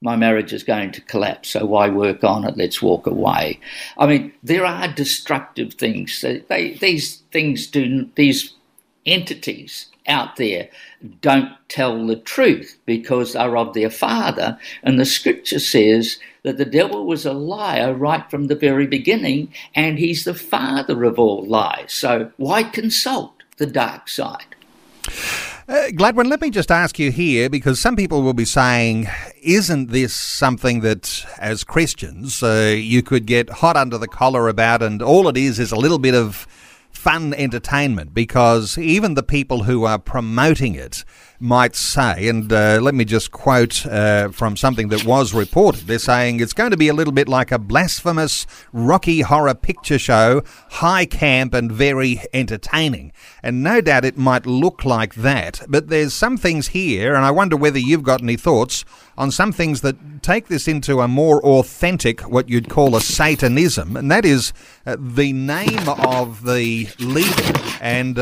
[0.00, 2.56] my marriage is going to collapse, so why work on it?
[2.56, 3.58] Let's walk away.
[3.98, 6.20] I mean, there are destructive things.
[6.20, 8.54] They, these things do, these
[9.04, 10.68] entities out there
[11.22, 14.60] don't tell the truth because they're of their father.
[14.84, 19.52] And the scripture says that the devil was a liar right from the very beginning,
[19.74, 21.92] and he's the father of all lies.
[21.92, 24.54] So why consult the dark side?
[25.70, 29.06] Uh, Gladwyn, let me just ask you here because some people will be saying,
[29.40, 34.82] isn't this something that, as Christians, uh, you could get hot under the collar about,
[34.82, 36.48] and all it is is a little bit of
[36.90, 38.12] fun entertainment?
[38.12, 41.04] Because even the people who are promoting it
[41.40, 45.86] might say, and uh, let me just quote uh, from something that was reported.
[45.86, 49.98] They're saying it's going to be a little bit like a blasphemous Rocky Horror Picture
[49.98, 53.12] Show, high camp and very entertaining.
[53.42, 57.30] And no doubt it might look like that, but there's some things here, and I
[57.30, 58.84] wonder whether you've got any thoughts
[59.16, 63.96] on some things that take this into a more authentic, what you'd call a Satanism,
[63.96, 64.52] and that is
[64.86, 68.18] uh, the name of the leader and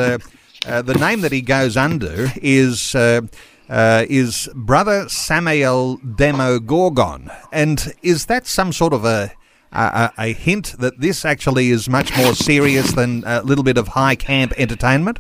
[0.66, 2.94] uh, the name that he goes under is.
[2.94, 3.22] Uh,
[3.68, 7.30] uh, is Brother Samael Demogorgon.
[7.52, 9.32] And is that some sort of a,
[9.72, 13.88] uh, a hint that this actually is much more serious than a little bit of
[13.88, 15.18] high camp entertainment?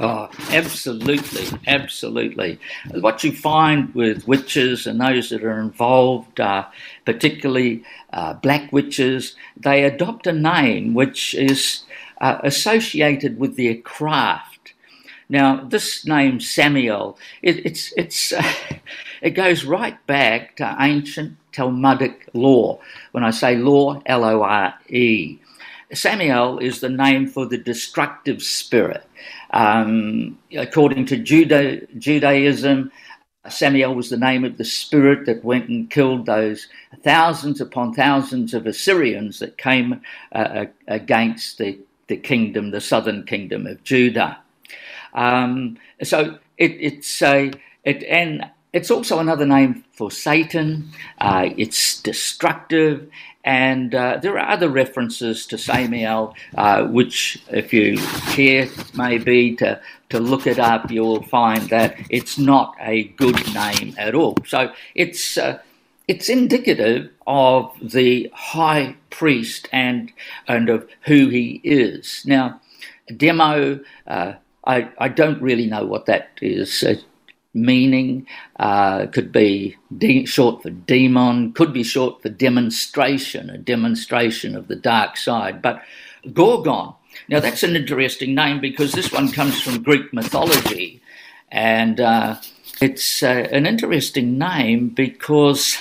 [0.00, 2.58] Oh, absolutely, absolutely.
[3.00, 6.66] What you find with witches and those that are involved, uh,
[7.04, 11.84] particularly uh, black witches, they adopt a name which is
[12.20, 14.47] uh, associated with their craft.
[15.28, 18.32] Now, this name Samael, it, it's it's
[19.22, 22.80] it goes right back to ancient Talmudic law.
[23.12, 25.38] When I say law, L O R E.
[25.92, 29.04] Samuel is the name for the destructive spirit.
[29.50, 32.92] Um, according to Juda- Judaism,
[33.48, 36.68] Samuel was the name of the spirit that went and killed those
[37.02, 43.66] thousands upon thousands of Assyrians that came uh, against the, the kingdom, the southern kingdom
[43.66, 44.38] of Judah.
[45.14, 47.52] Um, so it, it's a
[47.84, 50.90] it, and it's also another name for Satan.
[51.18, 53.10] Uh, it's destructive.
[53.44, 57.96] And uh, there are other references to Samael, uh, which, if you
[58.32, 63.94] care maybe to, to look it up, you'll find that it's not a good name
[63.96, 64.36] at all.
[64.44, 65.60] So it's, uh,
[66.06, 70.12] it's indicative of the high priest and,
[70.46, 72.24] and of who he is.
[72.26, 72.60] Now,
[73.16, 74.34] demo, uh,
[74.68, 76.84] I, I don't really know what that is
[77.54, 78.26] meaning,
[78.58, 84.68] uh, could be de- short for demon, could be short for demonstration, a demonstration of
[84.68, 85.62] the dark side.
[85.62, 85.82] But
[86.32, 86.94] Gorgon,
[87.28, 91.00] now that's an interesting name because this one comes from Greek mythology,
[91.50, 92.36] and uh,
[92.80, 95.76] it's uh, an interesting name because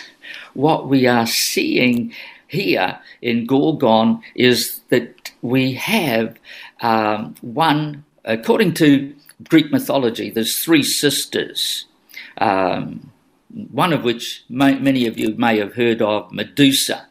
[0.54, 2.14] what we are seeing
[2.48, 6.38] here in Gorgon is that we have
[6.82, 9.16] um, one, according to
[9.50, 11.86] Greek mythology, there's three sisters,
[12.38, 13.12] um,
[13.72, 17.08] one of which may, many of you may have heard of, Medusa.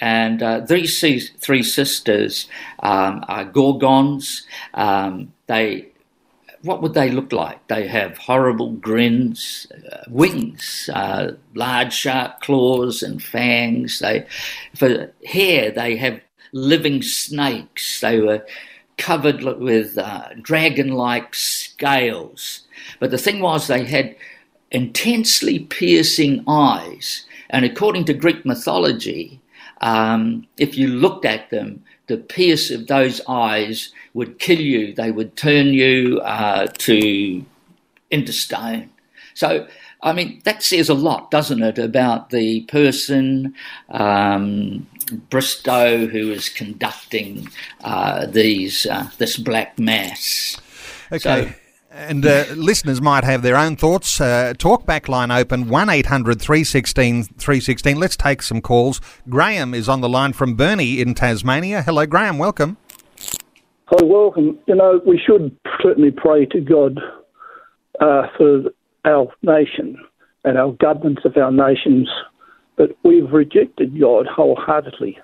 [0.00, 2.48] And uh, these three sisters
[2.80, 4.46] um, are gorgons.
[4.74, 5.88] Um, they,
[6.62, 7.66] what would they look like?
[7.66, 13.98] They have horrible grins, uh, wings, uh, large sharp claws and fangs.
[13.98, 14.26] They,
[14.76, 16.20] for hair, they have
[16.52, 18.00] living snakes.
[18.00, 18.46] They were
[18.98, 22.62] covered with uh, dragon like scales.
[23.00, 24.16] But the thing was, they had
[24.70, 27.24] intensely piercing eyes.
[27.50, 29.40] And according to Greek mythology,
[29.80, 34.94] um, if you looked at them, the pierce of those eyes would kill you.
[34.94, 37.44] They would turn you uh, to
[38.10, 38.90] into stone.
[39.34, 39.66] So,
[40.02, 43.54] I mean, that says a lot, doesn't it, about the person
[43.88, 44.86] um,
[45.28, 47.48] Bristow who is conducting
[47.82, 50.60] uh, these uh, this black mass.
[51.10, 51.48] Okay.
[51.48, 51.54] So,
[51.90, 54.20] and uh, listeners might have their own thoughts.
[54.20, 57.98] Uh, talkback line open 1 800 316 316.
[57.98, 59.00] Let's take some calls.
[59.28, 61.82] Graham is on the line from Burnie in Tasmania.
[61.82, 62.38] Hello, Graham.
[62.38, 62.76] Welcome.
[63.86, 64.58] Hi, welcome.
[64.68, 67.00] You know, we should certainly pray to God
[68.00, 68.64] uh, for
[69.04, 69.96] our nation
[70.44, 72.08] and our governments of our nations
[72.78, 75.18] but we've rejected God wholeheartedly.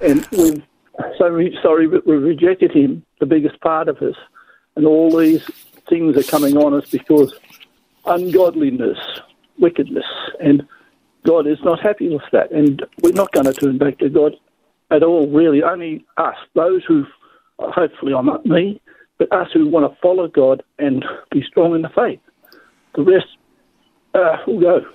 [0.00, 0.62] And we've
[1.18, 4.14] so sorry, but we've rejected Him, the biggest part of us.
[4.76, 5.44] And all these
[5.88, 7.34] things are coming on us because
[8.06, 8.98] ungodliness,
[9.58, 10.06] wickedness,
[10.40, 10.66] and
[11.26, 12.52] God is not happy with that.
[12.52, 14.36] And we're not going to turn back to God
[14.90, 15.62] at all, really.
[15.62, 17.04] Only us, those who,
[17.58, 18.80] hopefully, I'm not me,
[19.18, 22.20] but us who want to follow God and be strong in the faith.
[22.96, 23.26] The rest
[24.14, 24.86] uh, will go.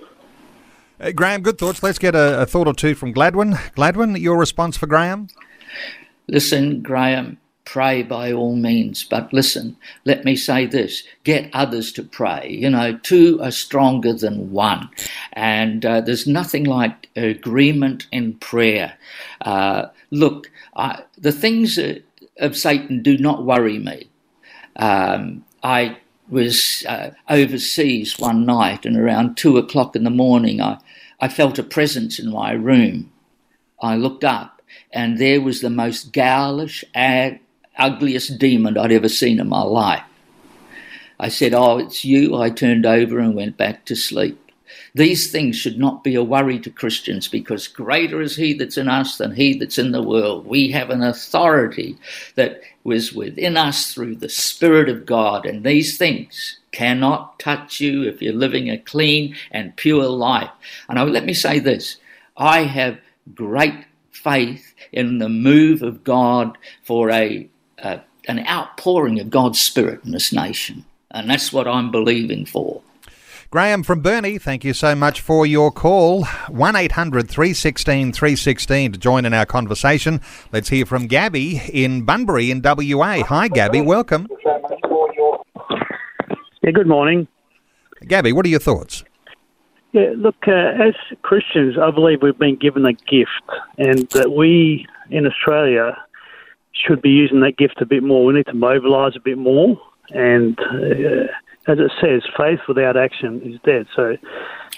[1.00, 1.82] Uh, Graham, good thoughts.
[1.82, 3.56] Let's get a, a thought or two from Gladwyn.
[3.76, 5.28] Gladwyn, your response for Graham?
[6.28, 9.04] Listen, Graham, pray by all means.
[9.04, 12.50] But listen, let me say this get others to pray.
[12.50, 14.90] You know, two are stronger than one.
[15.34, 18.98] And uh, there's nothing like agreement in prayer.
[19.42, 21.80] Uh, look, I, the things
[22.38, 24.10] of Satan do not worry me.
[24.76, 25.98] Um, I
[26.32, 30.78] was uh, overseas one night, and around two o'clock in the morning, I
[31.20, 33.12] I felt a presence in my room.
[33.82, 37.42] I looked up, and there was the most ghoulish, ag-
[37.78, 40.04] ugliest demon I'd ever seen in my life.
[41.20, 42.36] I said, Oh, it's you.
[42.36, 44.51] I turned over and went back to sleep.
[44.94, 48.90] These things should not be a worry to Christians because greater is He that's in
[48.90, 50.46] us than He that's in the world.
[50.46, 51.98] We have an authority
[52.36, 58.04] that was within us through the Spirit of God, and these things cannot touch you
[58.04, 60.52] if you're living a clean and pure life.
[60.90, 61.98] And I, let me say this
[62.36, 63.00] I have
[63.34, 70.02] great faith in the move of God for a, a an outpouring of God's Spirit
[70.06, 70.86] in this nation.
[71.10, 72.82] And that's what I'm believing for.
[73.52, 76.24] Graham from Burnie, thank you so much for your call.
[76.48, 80.22] 1 800 316 316 to join in our conversation.
[80.54, 83.24] Let's hear from Gabby in Bunbury in WA.
[83.26, 84.30] Hi, Gabby, welcome.
[86.62, 87.28] Yeah, good morning.
[88.08, 89.04] Gabby, what are your thoughts?
[89.92, 94.88] Yeah, look, uh, as Christians, I believe we've been given a gift, and that we
[95.10, 95.98] in Australia
[96.72, 98.24] should be using that gift a bit more.
[98.24, 99.78] We need to mobilise a bit more,
[100.12, 101.28] and uh,
[101.68, 103.88] as it says, faith without action is dead.
[103.96, 104.18] So,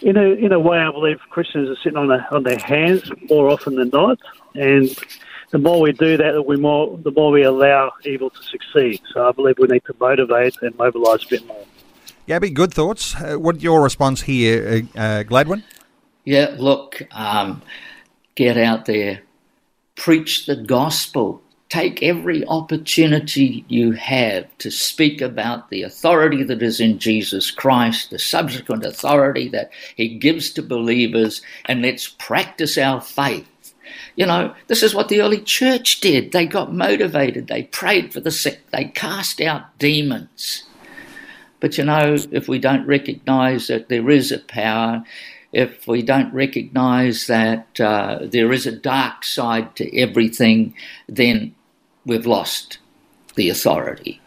[0.01, 3.09] in a in a way, I believe Christians are sitting on their on their hands
[3.29, 4.19] more often than not,
[4.53, 4.93] and
[5.51, 9.01] the more we do that, we more the more we allow evil to succeed.
[9.13, 11.65] So, I believe we need to motivate and mobilise a bit more.
[12.27, 13.15] Gabby, good thoughts.
[13.15, 15.63] Uh, what your response here, uh, uh, Gladwyn?
[16.23, 17.61] Yeah, look, um,
[18.35, 19.21] get out there,
[19.95, 21.42] preach the gospel.
[21.73, 28.11] Take every opportunity you have to speak about the authority that is in Jesus Christ,
[28.11, 33.73] the subsequent authority that He gives to believers, and let's practice our faith.
[34.15, 36.31] You know, this is what the early church did.
[36.31, 40.65] They got motivated, they prayed for the sick, they cast out demons.
[41.59, 45.03] But you know, if we don't recognize that there is a power,
[45.51, 50.75] if we don't recognize that uh, there is a dark side to everything,
[51.07, 51.55] then
[52.05, 52.79] we've lost
[53.35, 54.19] the authority.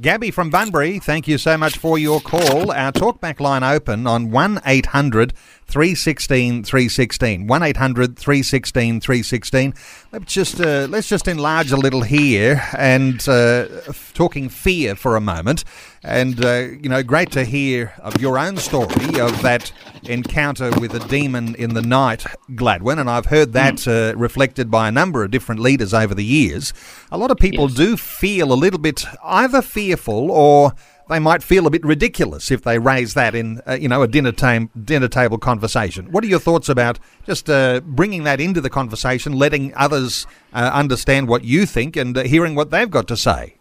[0.00, 2.72] Gabby from Bunbury, thank you so much for your call.
[2.72, 5.32] Our talkback line open on 1 800
[5.66, 7.46] 316 316.
[7.46, 9.74] 1 800 316 316.
[10.12, 13.66] Let's just, uh, let's just enlarge a little here and uh,
[14.14, 15.64] talking fear for a moment.
[16.02, 19.72] And, uh, you know, great to hear of your own story of that
[20.04, 23.00] encounter with a demon in the night, Gladwyn.
[23.00, 24.14] And I've heard that mm.
[24.16, 26.72] reflected by a number of different leaders over the years.
[27.10, 27.76] A lot of people yes.
[27.76, 30.72] do feel a little bit either fearful or
[31.08, 34.08] they might feel a bit ridiculous if they raise that in, uh, you know, a
[34.08, 36.10] dinner, tam- dinner table conversation.
[36.10, 40.70] What are your thoughts about just uh, bringing that into the conversation, letting others uh,
[40.72, 43.56] understand what you think and uh, hearing what they've got to say?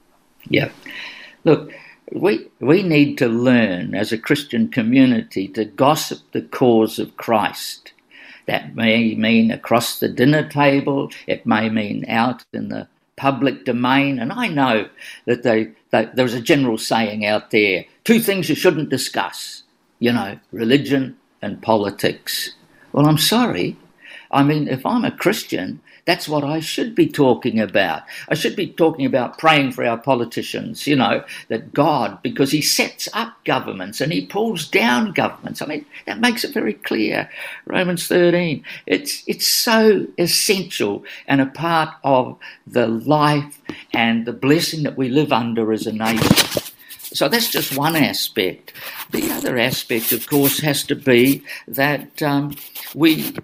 [0.50, 0.72] Yeah.
[1.44, 1.72] Look,
[2.12, 7.92] we, we need to learn as a Christian community to gossip the cause of Christ.
[8.46, 14.20] That may mean across the dinner table, it may mean out in the public domain.
[14.20, 14.90] And I know
[15.26, 15.72] that they,
[16.02, 19.64] there's a general saying out there two things you shouldn't discuss,
[20.00, 22.56] you know, religion and politics.
[22.92, 23.78] Well, I'm sorry.
[24.32, 28.04] I mean, if I'm a Christian, that's what I should be talking about.
[28.28, 32.62] I should be talking about praying for our politicians, you know, that God, because He
[32.62, 35.62] sets up governments and He pulls down governments.
[35.62, 37.30] I mean, that makes it very clear.
[37.66, 38.64] Romans 13.
[38.86, 42.38] It's, it's so essential and a part of
[42.68, 43.62] the life
[43.94, 46.62] and the blessing that we live under as a nation.
[47.14, 48.74] So that's just one aspect.
[49.12, 52.56] The other aspect, of course, has to be that um,
[52.96, 53.36] we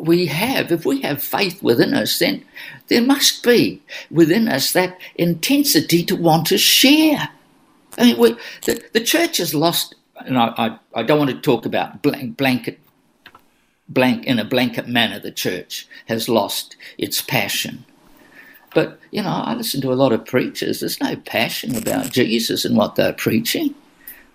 [0.00, 2.44] we have, if we have faith within us, then
[2.88, 7.28] there must be within us that intensity to want to share.
[7.98, 11.40] I mean, we, the, the church has lost, and I, I, I don't want to
[11.40, 12.78] talk about blank, blanket,
[13.88, 15.18] blank in a blanket manner.
[15.18, 17.84] The church has lost its passion.
[18.74, 20.80] But you know, I listen to a lot of preachers.
[20.80, 23.74] There's no passion about Jesus and what they're preaching.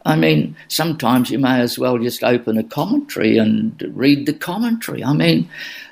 [0.06, 5.03] I mean, sometimes you may as well just open a commentary and read the commentary.
[5.03, 5.49] I mean,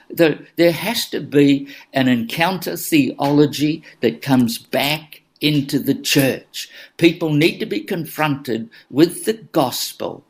[0.09, 6.69] there, there has to be an encounter theology that comes back into the church.
[6.97, 10.23] People need to be confronted with the gospel.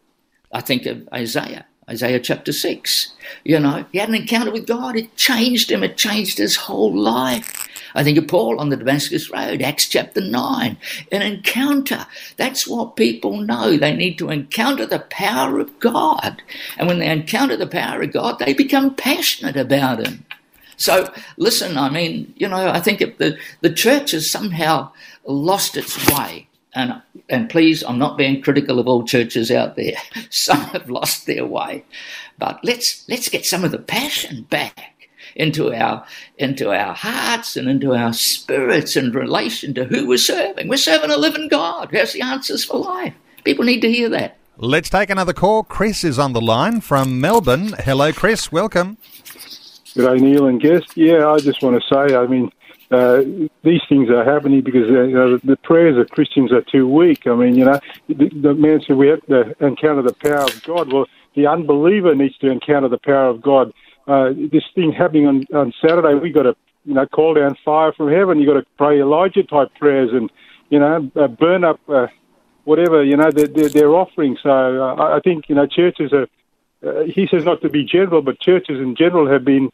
[0.51, 1.65] I think of Isaiah.
[1.89, 3.13] Isaiah chapter 6.
[3.43, 4.95] You know, he had an encounter with God.
[4.95, 5.83] It changed him.
[5.83, 7.62] It changed his whole life.
[7.95, 10.77] I think of Paul on the Damascus Road, Acts chapter 9.
[11.11, 12.05] An encounter.
[12.37, 13.77] That's what people know.
[13.77, 16.41] They need to encounter the power of God.
[16.77, 20.25] And when they encounter the power of God, they become passionate about Him.
[20.77, 24.91] So, listen, I mean, you know, I think if the, the church has somehow
[25.25, 29.93] lost its way, and and please, I'm not being critical of all churches out there.
[30.29, 31.85] Some have lost their way,
[32.39, 34.92] but let's let's get some of the passion back
[35.35, 36.05] into our
[36.37, 40.67] into our hearts and into our spirits in relation to who we're serving.
[40.67, 43.13] We're serving a living God who has the answers for life.
[43.43, 44.37] People need to hear that.
[44.57, 45.63] Let's take another call.
[45.63, 47.73] Chris is on the line from Melbourne.
[47.79, 48.51] Hello, Chris.
[48.51, 48.97] Welcome.
[49.95, 50.95] Good day, Neil and guest.
[50.95, 52.51] Yeah, I just want to say, I mean,
[52.91, 53.23] uh,
[53.63, 57.25] these things are happening because uh, you know, the prayers of Christians are too weak.
[57.25, 60.63] I mean, you know, the, the man said we have to encounter the power of
[60.63, 60.93] God.
[60.93, 63.73] Well, the unbeliever needs to encounter the power of God
[64.07, 67.93] uh, this thing happening on, on Saturday, we got to you know call down fire
[67.93, 68.39] from heaven.
[68.39, 70.31] You got to pray Elijah type prayers and
[70.69, 72.07] you know uh, burn up uh,
[72.65, 74.37] whatever you know they're, they're offering.
[74.41, 76.27] So uh, I think you know churches are.
[76.85, 79.69] Uh, he says not to be general, but churches in general have been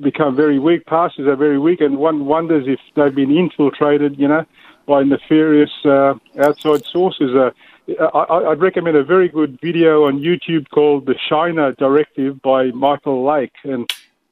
[0.00, 0.86] become very weak.
[0.86, 4.44] Pastors are very weak, and one wonders if they've been infiltrated, you know,
[4.86, 7.34] by nefarious uh, outside sources.
[7.34, 7.50] Uh,
[7.88, 13.24] I, would recommend a very good video on YouTube called "The Shinar Directive" by Michael
[13.24, 13.90] Lake, and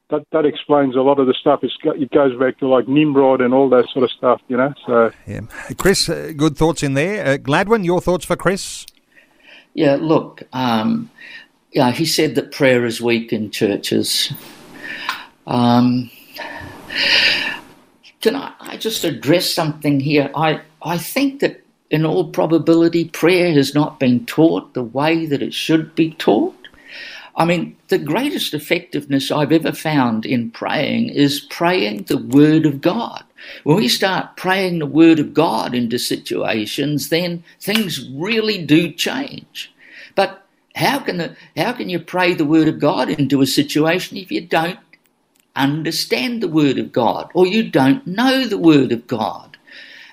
[0.09, 1.63] that that explains a lot of the stuff.
[1.63, 4.73] It's, it goes back to like Nimrod and all that sort of stuff, you know.
[4.85, 5.41] So, yeah.
[5.77, 7.25] Chris, uh, good thoughts in there.
[7.25, 8.85] Uh, Gladwyn, your thoughts for Chris?
[9.73, 11.09] Yeah, look, um,
[11.71, 14.33] yeah, he said that prayer is weak in churches.
[15.47, 16.11] Um,
[18.21, 20.29] can I, I just address something here?
[20.35, 21.60] I, I think that
[21.91, 26.55] in all probability, prayer has not been taught the way that it should be taught.
[27.35, 32.79] I mean, the greatest effectiveness I've ever found in praying is praying the Word of
[32.79, 33.23] God.
[33.63, 39.73] When we start praying the Word of God into situations, then things really do change.
[40.15, 44.15] But how can, the, how can you pray the Word of God into a situation
[44.15, 44.79] if you don't
[45.57, 49.57] understand the Word of God or you don't know the Word of God?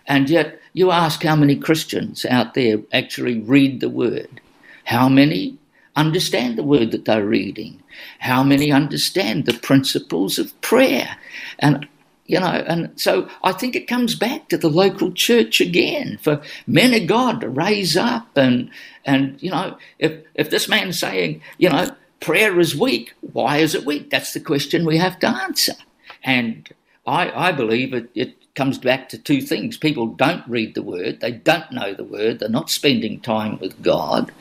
[0.06, 4.40] And yet, you ask how many Christians out there actually read the Word.
[4.84, 5.58] How many
[5.96, 7.82] understand the Word that they're reading?
[8.20, 11.18] How many understand the principles of prayer?
[11.58, 11.88] And
[12.26, 16.42] you know, and so I think it comes back to the local church again for
[16.66, 18.70] men of God to raise up and
[19.04, 23.74] and you know, if if this man's saying, you know, prayer is weak, why is
[23.74, 24.10] it weak?
[24.10, 25.74] That's the question we have to answer.
[26.22, 26.68] And
[27.06, 29.76] I, I believe it, it comes back to two things.
[29.78, 33.80] People don't read the word, they don't know the word, they're not spending time with
[33.82, 34.32] God,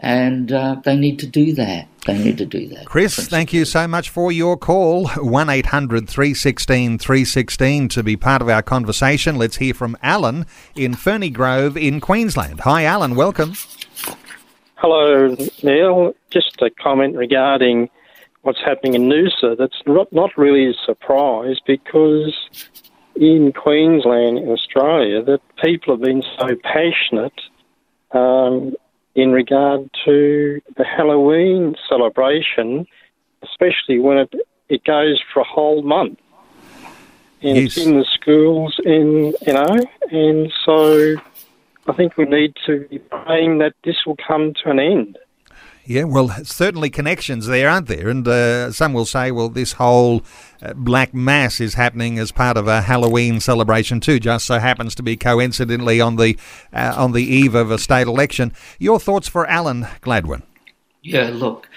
[0.00, 1.86] and uh, they need to do that.
[2.04, 2.84] They need to do that.
[2.84, 5.06] Chris, thank you so much for your call.
[5.08, 9.36] 1 800 316 316 to be part of our conversation.
[9.36, 12.60] Let's hear from Alan in Ferny Grove in Queensland.
[12.60, 13.54] Hi, Alan, welcome.
[14.74, 16.12] Hello, Neil.
[16.30, 17.88] Just a comment regarding
[18.42, 19.56] what's happening in Noosa.
[19.56, 22.34] That's not, not really a surprise because
[23.16, 27.40] in Queensland, in Australia, that people have been so passionate
[28.12, 28.74] um,
[29.14, 32.86] in regard to the Halloween celebration,
[33.42, 34.34] especially when it,
[34.68, 36.18] it goes for a whole month.
[37.42, 37.76] And yes.
[37.76, 39.78] it's in the schools, in you know,
[40.10, 41.16] and so
[41.86, 45.18] I think we need to be praying that this will come to an end.
[45.86, 48.08] Yeah, well, certainly connections there, aren't there?
[48.08, 50.22] And uh, some will say, well, this whole
[50.62, 54.18] uh, Black Mass is happening as part of a Halloween celebration too.
[54.18, 56.38] Just so happens to be coincidentally on the
[56.72, 58.52] uh, on the eve of a state election.
[58.78, 60.42] Your thoughts for Alan Gladwyn?
[61.02, 61.68] Yeah, look,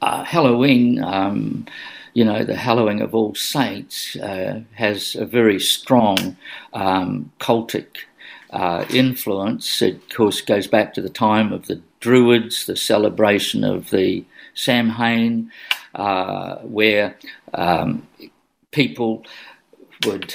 [0.00, 1.02] uh, Halloween.
[1.02, 1.66] Um,
[2.14, 6.36] you know, the Hallowing of All Saints uh, has a very strong
[6.72, 7.86] um, cultic
[8.50, 9.82] uh, influence.
[9.82, 14.24] It, of course, goes back to the time of the Druids, the celebration of the
[14.54, 15.50] Samhain,
[15.94, 17.16] uh, where
[17.54, 18.06] um,
[18.70, 19.24] people
[20.06, 20.34] would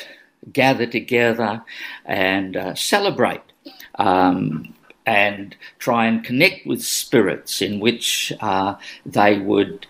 [0.52, 1.64] gather together
[2.06, 3.42] and uh, celebrate
[3.96, 4.74] um,
[5.06, 9.86] and try and connect with spirits in which uh, they would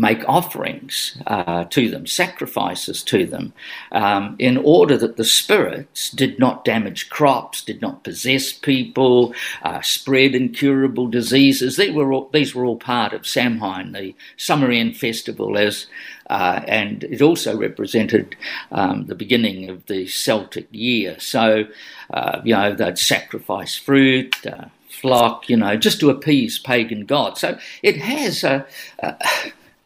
[0.00, 3.52] make offerings uh, to them, sacrifices to them,
[3.92, 9.82] um, in order that the spirits did not damage crops, did not possess people, uh,
[9.82, 11.76] spread incurable diseases.
[11.76, 15.86] They were all, these were all part of Samhain, the Sumerian festival, as
[16.30, 18.36] uh, and it also represented
[18.72, 21.18] um, the beginning of the Celtic year.
[21.18, 21.64] So,
[22.10, 27.40] uh, you know, they'd sacrifice fruit uh, flock, you know, just to appease pagan gods.
[27.40, 28.64] So it has a,
[29.00, 29.16] a,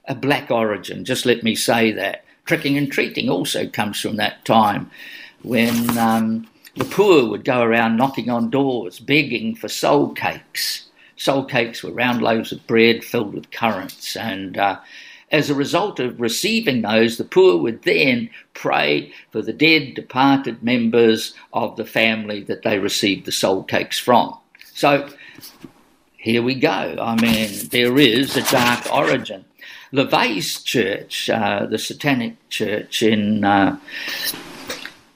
[0.07, 2.25] a black origin, just let me say that.
[2.45, 4.91] Tricking and treating also comes from that time
[5.43, 6.47] when um,
[6.77, 10.89] the poor would go around knocking on doors, begging for soul cakes.
[11.17, 14.81] Soul cakes were round loaves of bread filled with currants, and uh,
[15.31, 20.63] as a result of receiving those, the poor would then pray for the dead, departed
[20.63, 24.37] members of the family that they received the soul cakes from.
[24.75, 25.09] So
[26.17, 26.97] here we go.
[27.01, 29.45] I mean, there is a dark origin.
[29.95, 33.79] LaVey's church, uh, the Satanic church in uh,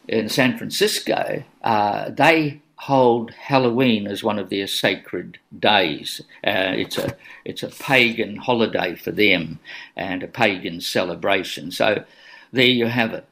[0.06, 6.20] in San Francisco, uh, they hold Halloween as one of their sacred days.
[6.46, 9.58] Uh, it's a it's a pagan holiday for them
[9.96, 11.72] and a pagan celebration.
[11.72, 12.04] So
[12.52, 13.26] there you have it.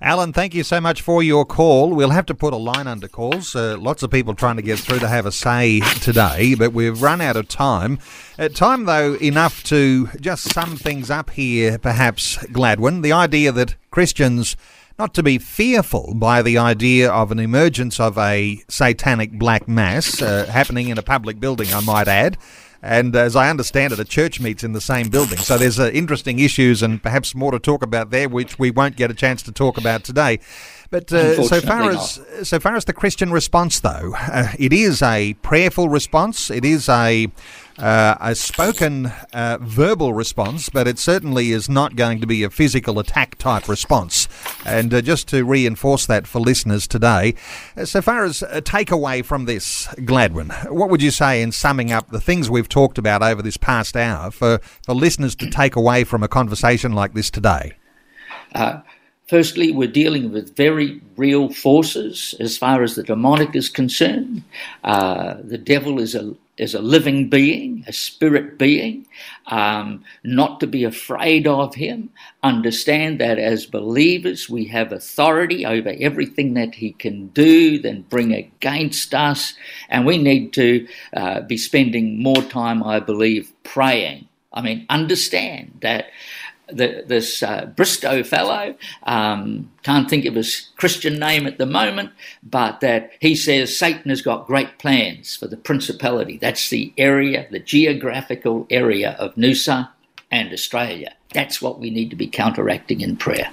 [0.00, 1.88] Alan, thank you so much for your call.
[1.88, 3.56] We'll have to put a line under calls.
[3.56, 7.00] Uh, lots of people trying to get through to have a say today, but we've
[7.00, 7.98] run out of time.
[8.38, 13.02] Uh, time, though, enough to just sum things up here, perhaps, Gladwyn.
[13.02, 14.54] The idea that Christians
[14.98, 20.20] not to be fearful by the idea of an emergence of a satanic black mass
[20.20, 22.36] uh, happening in a public building, I might add.
[22.82, 25.38] And as I understand it, a church meets in the same building.
[25.38, 28.96] So there's uh, interesting issues and perhaps more to talk about there, which we won't
[28.96, 30.38] get a chance to talk about today.
[30.90, 35.02] But uh, so far as so far as the Christian response, though, uh, it is
[35.02, 36.50] a prayerful response.
[36.50, 37.26] It is a
[37.78, 42.50] uh, a spoken uh, verbal response, but it certainly is not going to be a
[42.50, 44.28] physical attack type response.
[44.64, 47.34] And uh, just to reinforce that for listeners today,
[47.76, 51.92] uh, so far as a takeaway from this, Gladwyn, what would you say in summing
[51.92, 55.76] up the things we've talked about over this past hour for, for listeners to take
[55.76, 57.74] away from a conversation like this today?
[58.54, 58.80] Uh,
[59.28, 64.44] Firstly, we're dealing with very real forces as far as the demonic is concerned.
[64.84, 69.06] Uh, the devil is a is a living being, a spirit being,
[69.46, 72.10] um, not to be afraid of him.
[72.42, 78.32] Understand that as believers, we have authority over everything that he can do, then bring
[78.32, 79.54] against us.
[79.88, 84.28] And we need to uh, be spending more time, I believe, praying.
[84.52, 86.06] I mean, understand that
[86.68, 92.10] the, this uh, Bristow fellow, um, can't think of his Christian name at the moment,
[92.42, 96.38] but that he says Satan has got great plans for the principality.
[96.38, 99.90] That's the area, the geographical area of Noosa
[100.30, 101.14] and Australia.
[101.32, 103.50] That's what we need to be counteracting in prayer.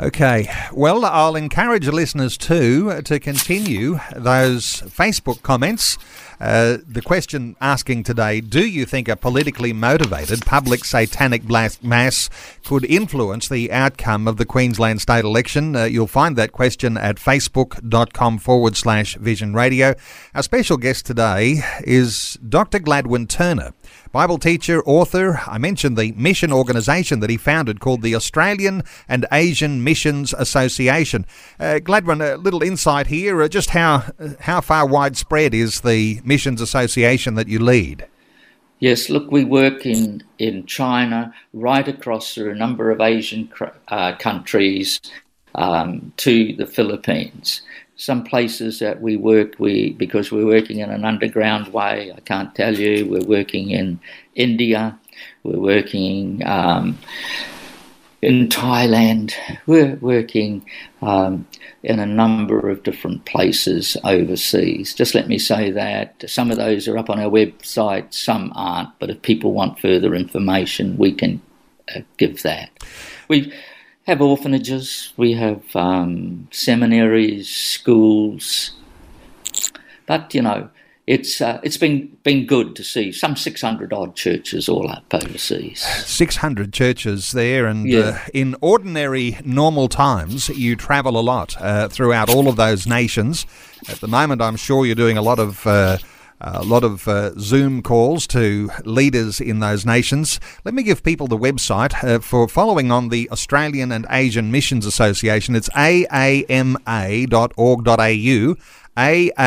[0.00, 5.98] Okay, well, I'll encourage listeners too to continue those Facebook comments
[6.42, 12.28] uh, the question asking today Do you think a politically motivated public satanic mass
[12.64, 15.76] could influence the outcome of the Queensland state election?
[15.76, 19.94] Uh, you'll find that question at facebook.com forward slash vision radio.
[20.34, 22.80] Our special guest today is Dr.
[22.80, 23.72] Gladwyn Turner.
[24.12, 25.40] Bible teacher, author.
[25.46, 31.24] I mentioned the mission organisation that he founded called the Australian and Asian Missions Association.
[31.58, 34.04] Uh, Gladwyn, a little insight here, uh, just how
[34.40, 38.06] how far widespread is the Missions Association that you lead?
[38.80, 43.50] Yes, look, we work in, in China, right across through a number of Asian
[43.88, 45.00] uh, countries
[45.54, 47.62] um, to the Philippines
[48.02, 52.12] some places that we work, we because we're working in an underground way.
[52.12, 53.06] I can't tell you.
[53.06, 54.00] We're working in
[54.34, 54.98] India.
[55.44, 56.98] We're working um,
[58.20, 59.34] in Thailand.
[59.66, 60.66] We're working
[61.00, 61.46] um,
[61.84, 64.94] in a number of different places overseas.
[64.94, 68.98] Just let me say that some of those are up on our website, some aren't.
[68.98, 71.40] But if people want further information, we can
[71.94, 72.70] uh, give that.
[73.28, 73.52] We
[74.06, 78.72] have orphanages, we have um, seminaries, schools,
[80.06, 80.68] but you know,
[81.06, 85.80] it's uh, it's been been good to see some 600 odd churches all up overseas.
[85.80, 88.00] 600 churches there, and yeah.
[88.00, 93.46] uh, in ordinary normal times, you travel a lot uh, throughout all of those nations.
[93.88, 95.98] At the moment, I'm sure you're doing a lot of uh,
[96.42, 100.40] a lot of uh, Zoom calls to leaders in those nations.
[100.64, 104.84] Let me give people the website uh, for following on the Australian and Asian Missions
[104.84, 105.54] Association.
[105.54, 106.46] It's aama.org.au
[108.96, 109.40] aama.org.au.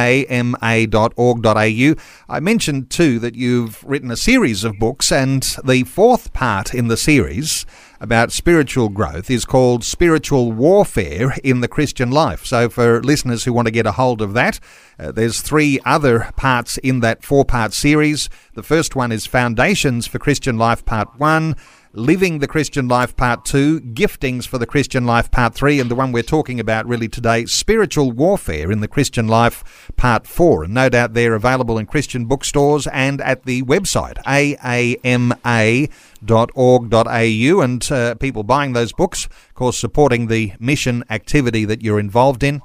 [2.30, 6.88] I mentioned too that you've written a series of books, and the fourth part in
[6.88, 7.66] the series
[8.00, 12.46] about spiritual growth is called Spiritual Warfare in the Christian Life.
[12.46, 14.60] So, for listeners who want to get a hold of that,
[15.00, 18.30] uh, there's three other parts in that four part series.
[18.54, 21.56] The first one is Foundations for Christian Life, Part 1.
[21.96, 25.96] Living the Christian Life Part 2, Giftings for the Christian Life Part 3, and the
[25.96, 30.66] one we're talking about really today, Spiritual Warfare in the Christian Life Part 4.
[30.66, 34.91] And no doubt they're available in Christian bookstores and at the website, aama.org.au.
[37.62, 42.43] And uh, people buying those books, of course, supporting the mission activity that you're involved
[42.43, 42.62] in.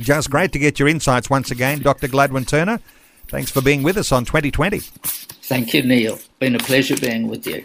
[0.00, 2.08] Just great to get your insights once again, Dr.
[2.08, 2.80] Gladwyn Turner.
[3.28, 4.80] Thanks for being with us on 2020.
[4.80, 6.18] Thank you, Neil.
[6.40, 7.64] Been a pleasure being with you.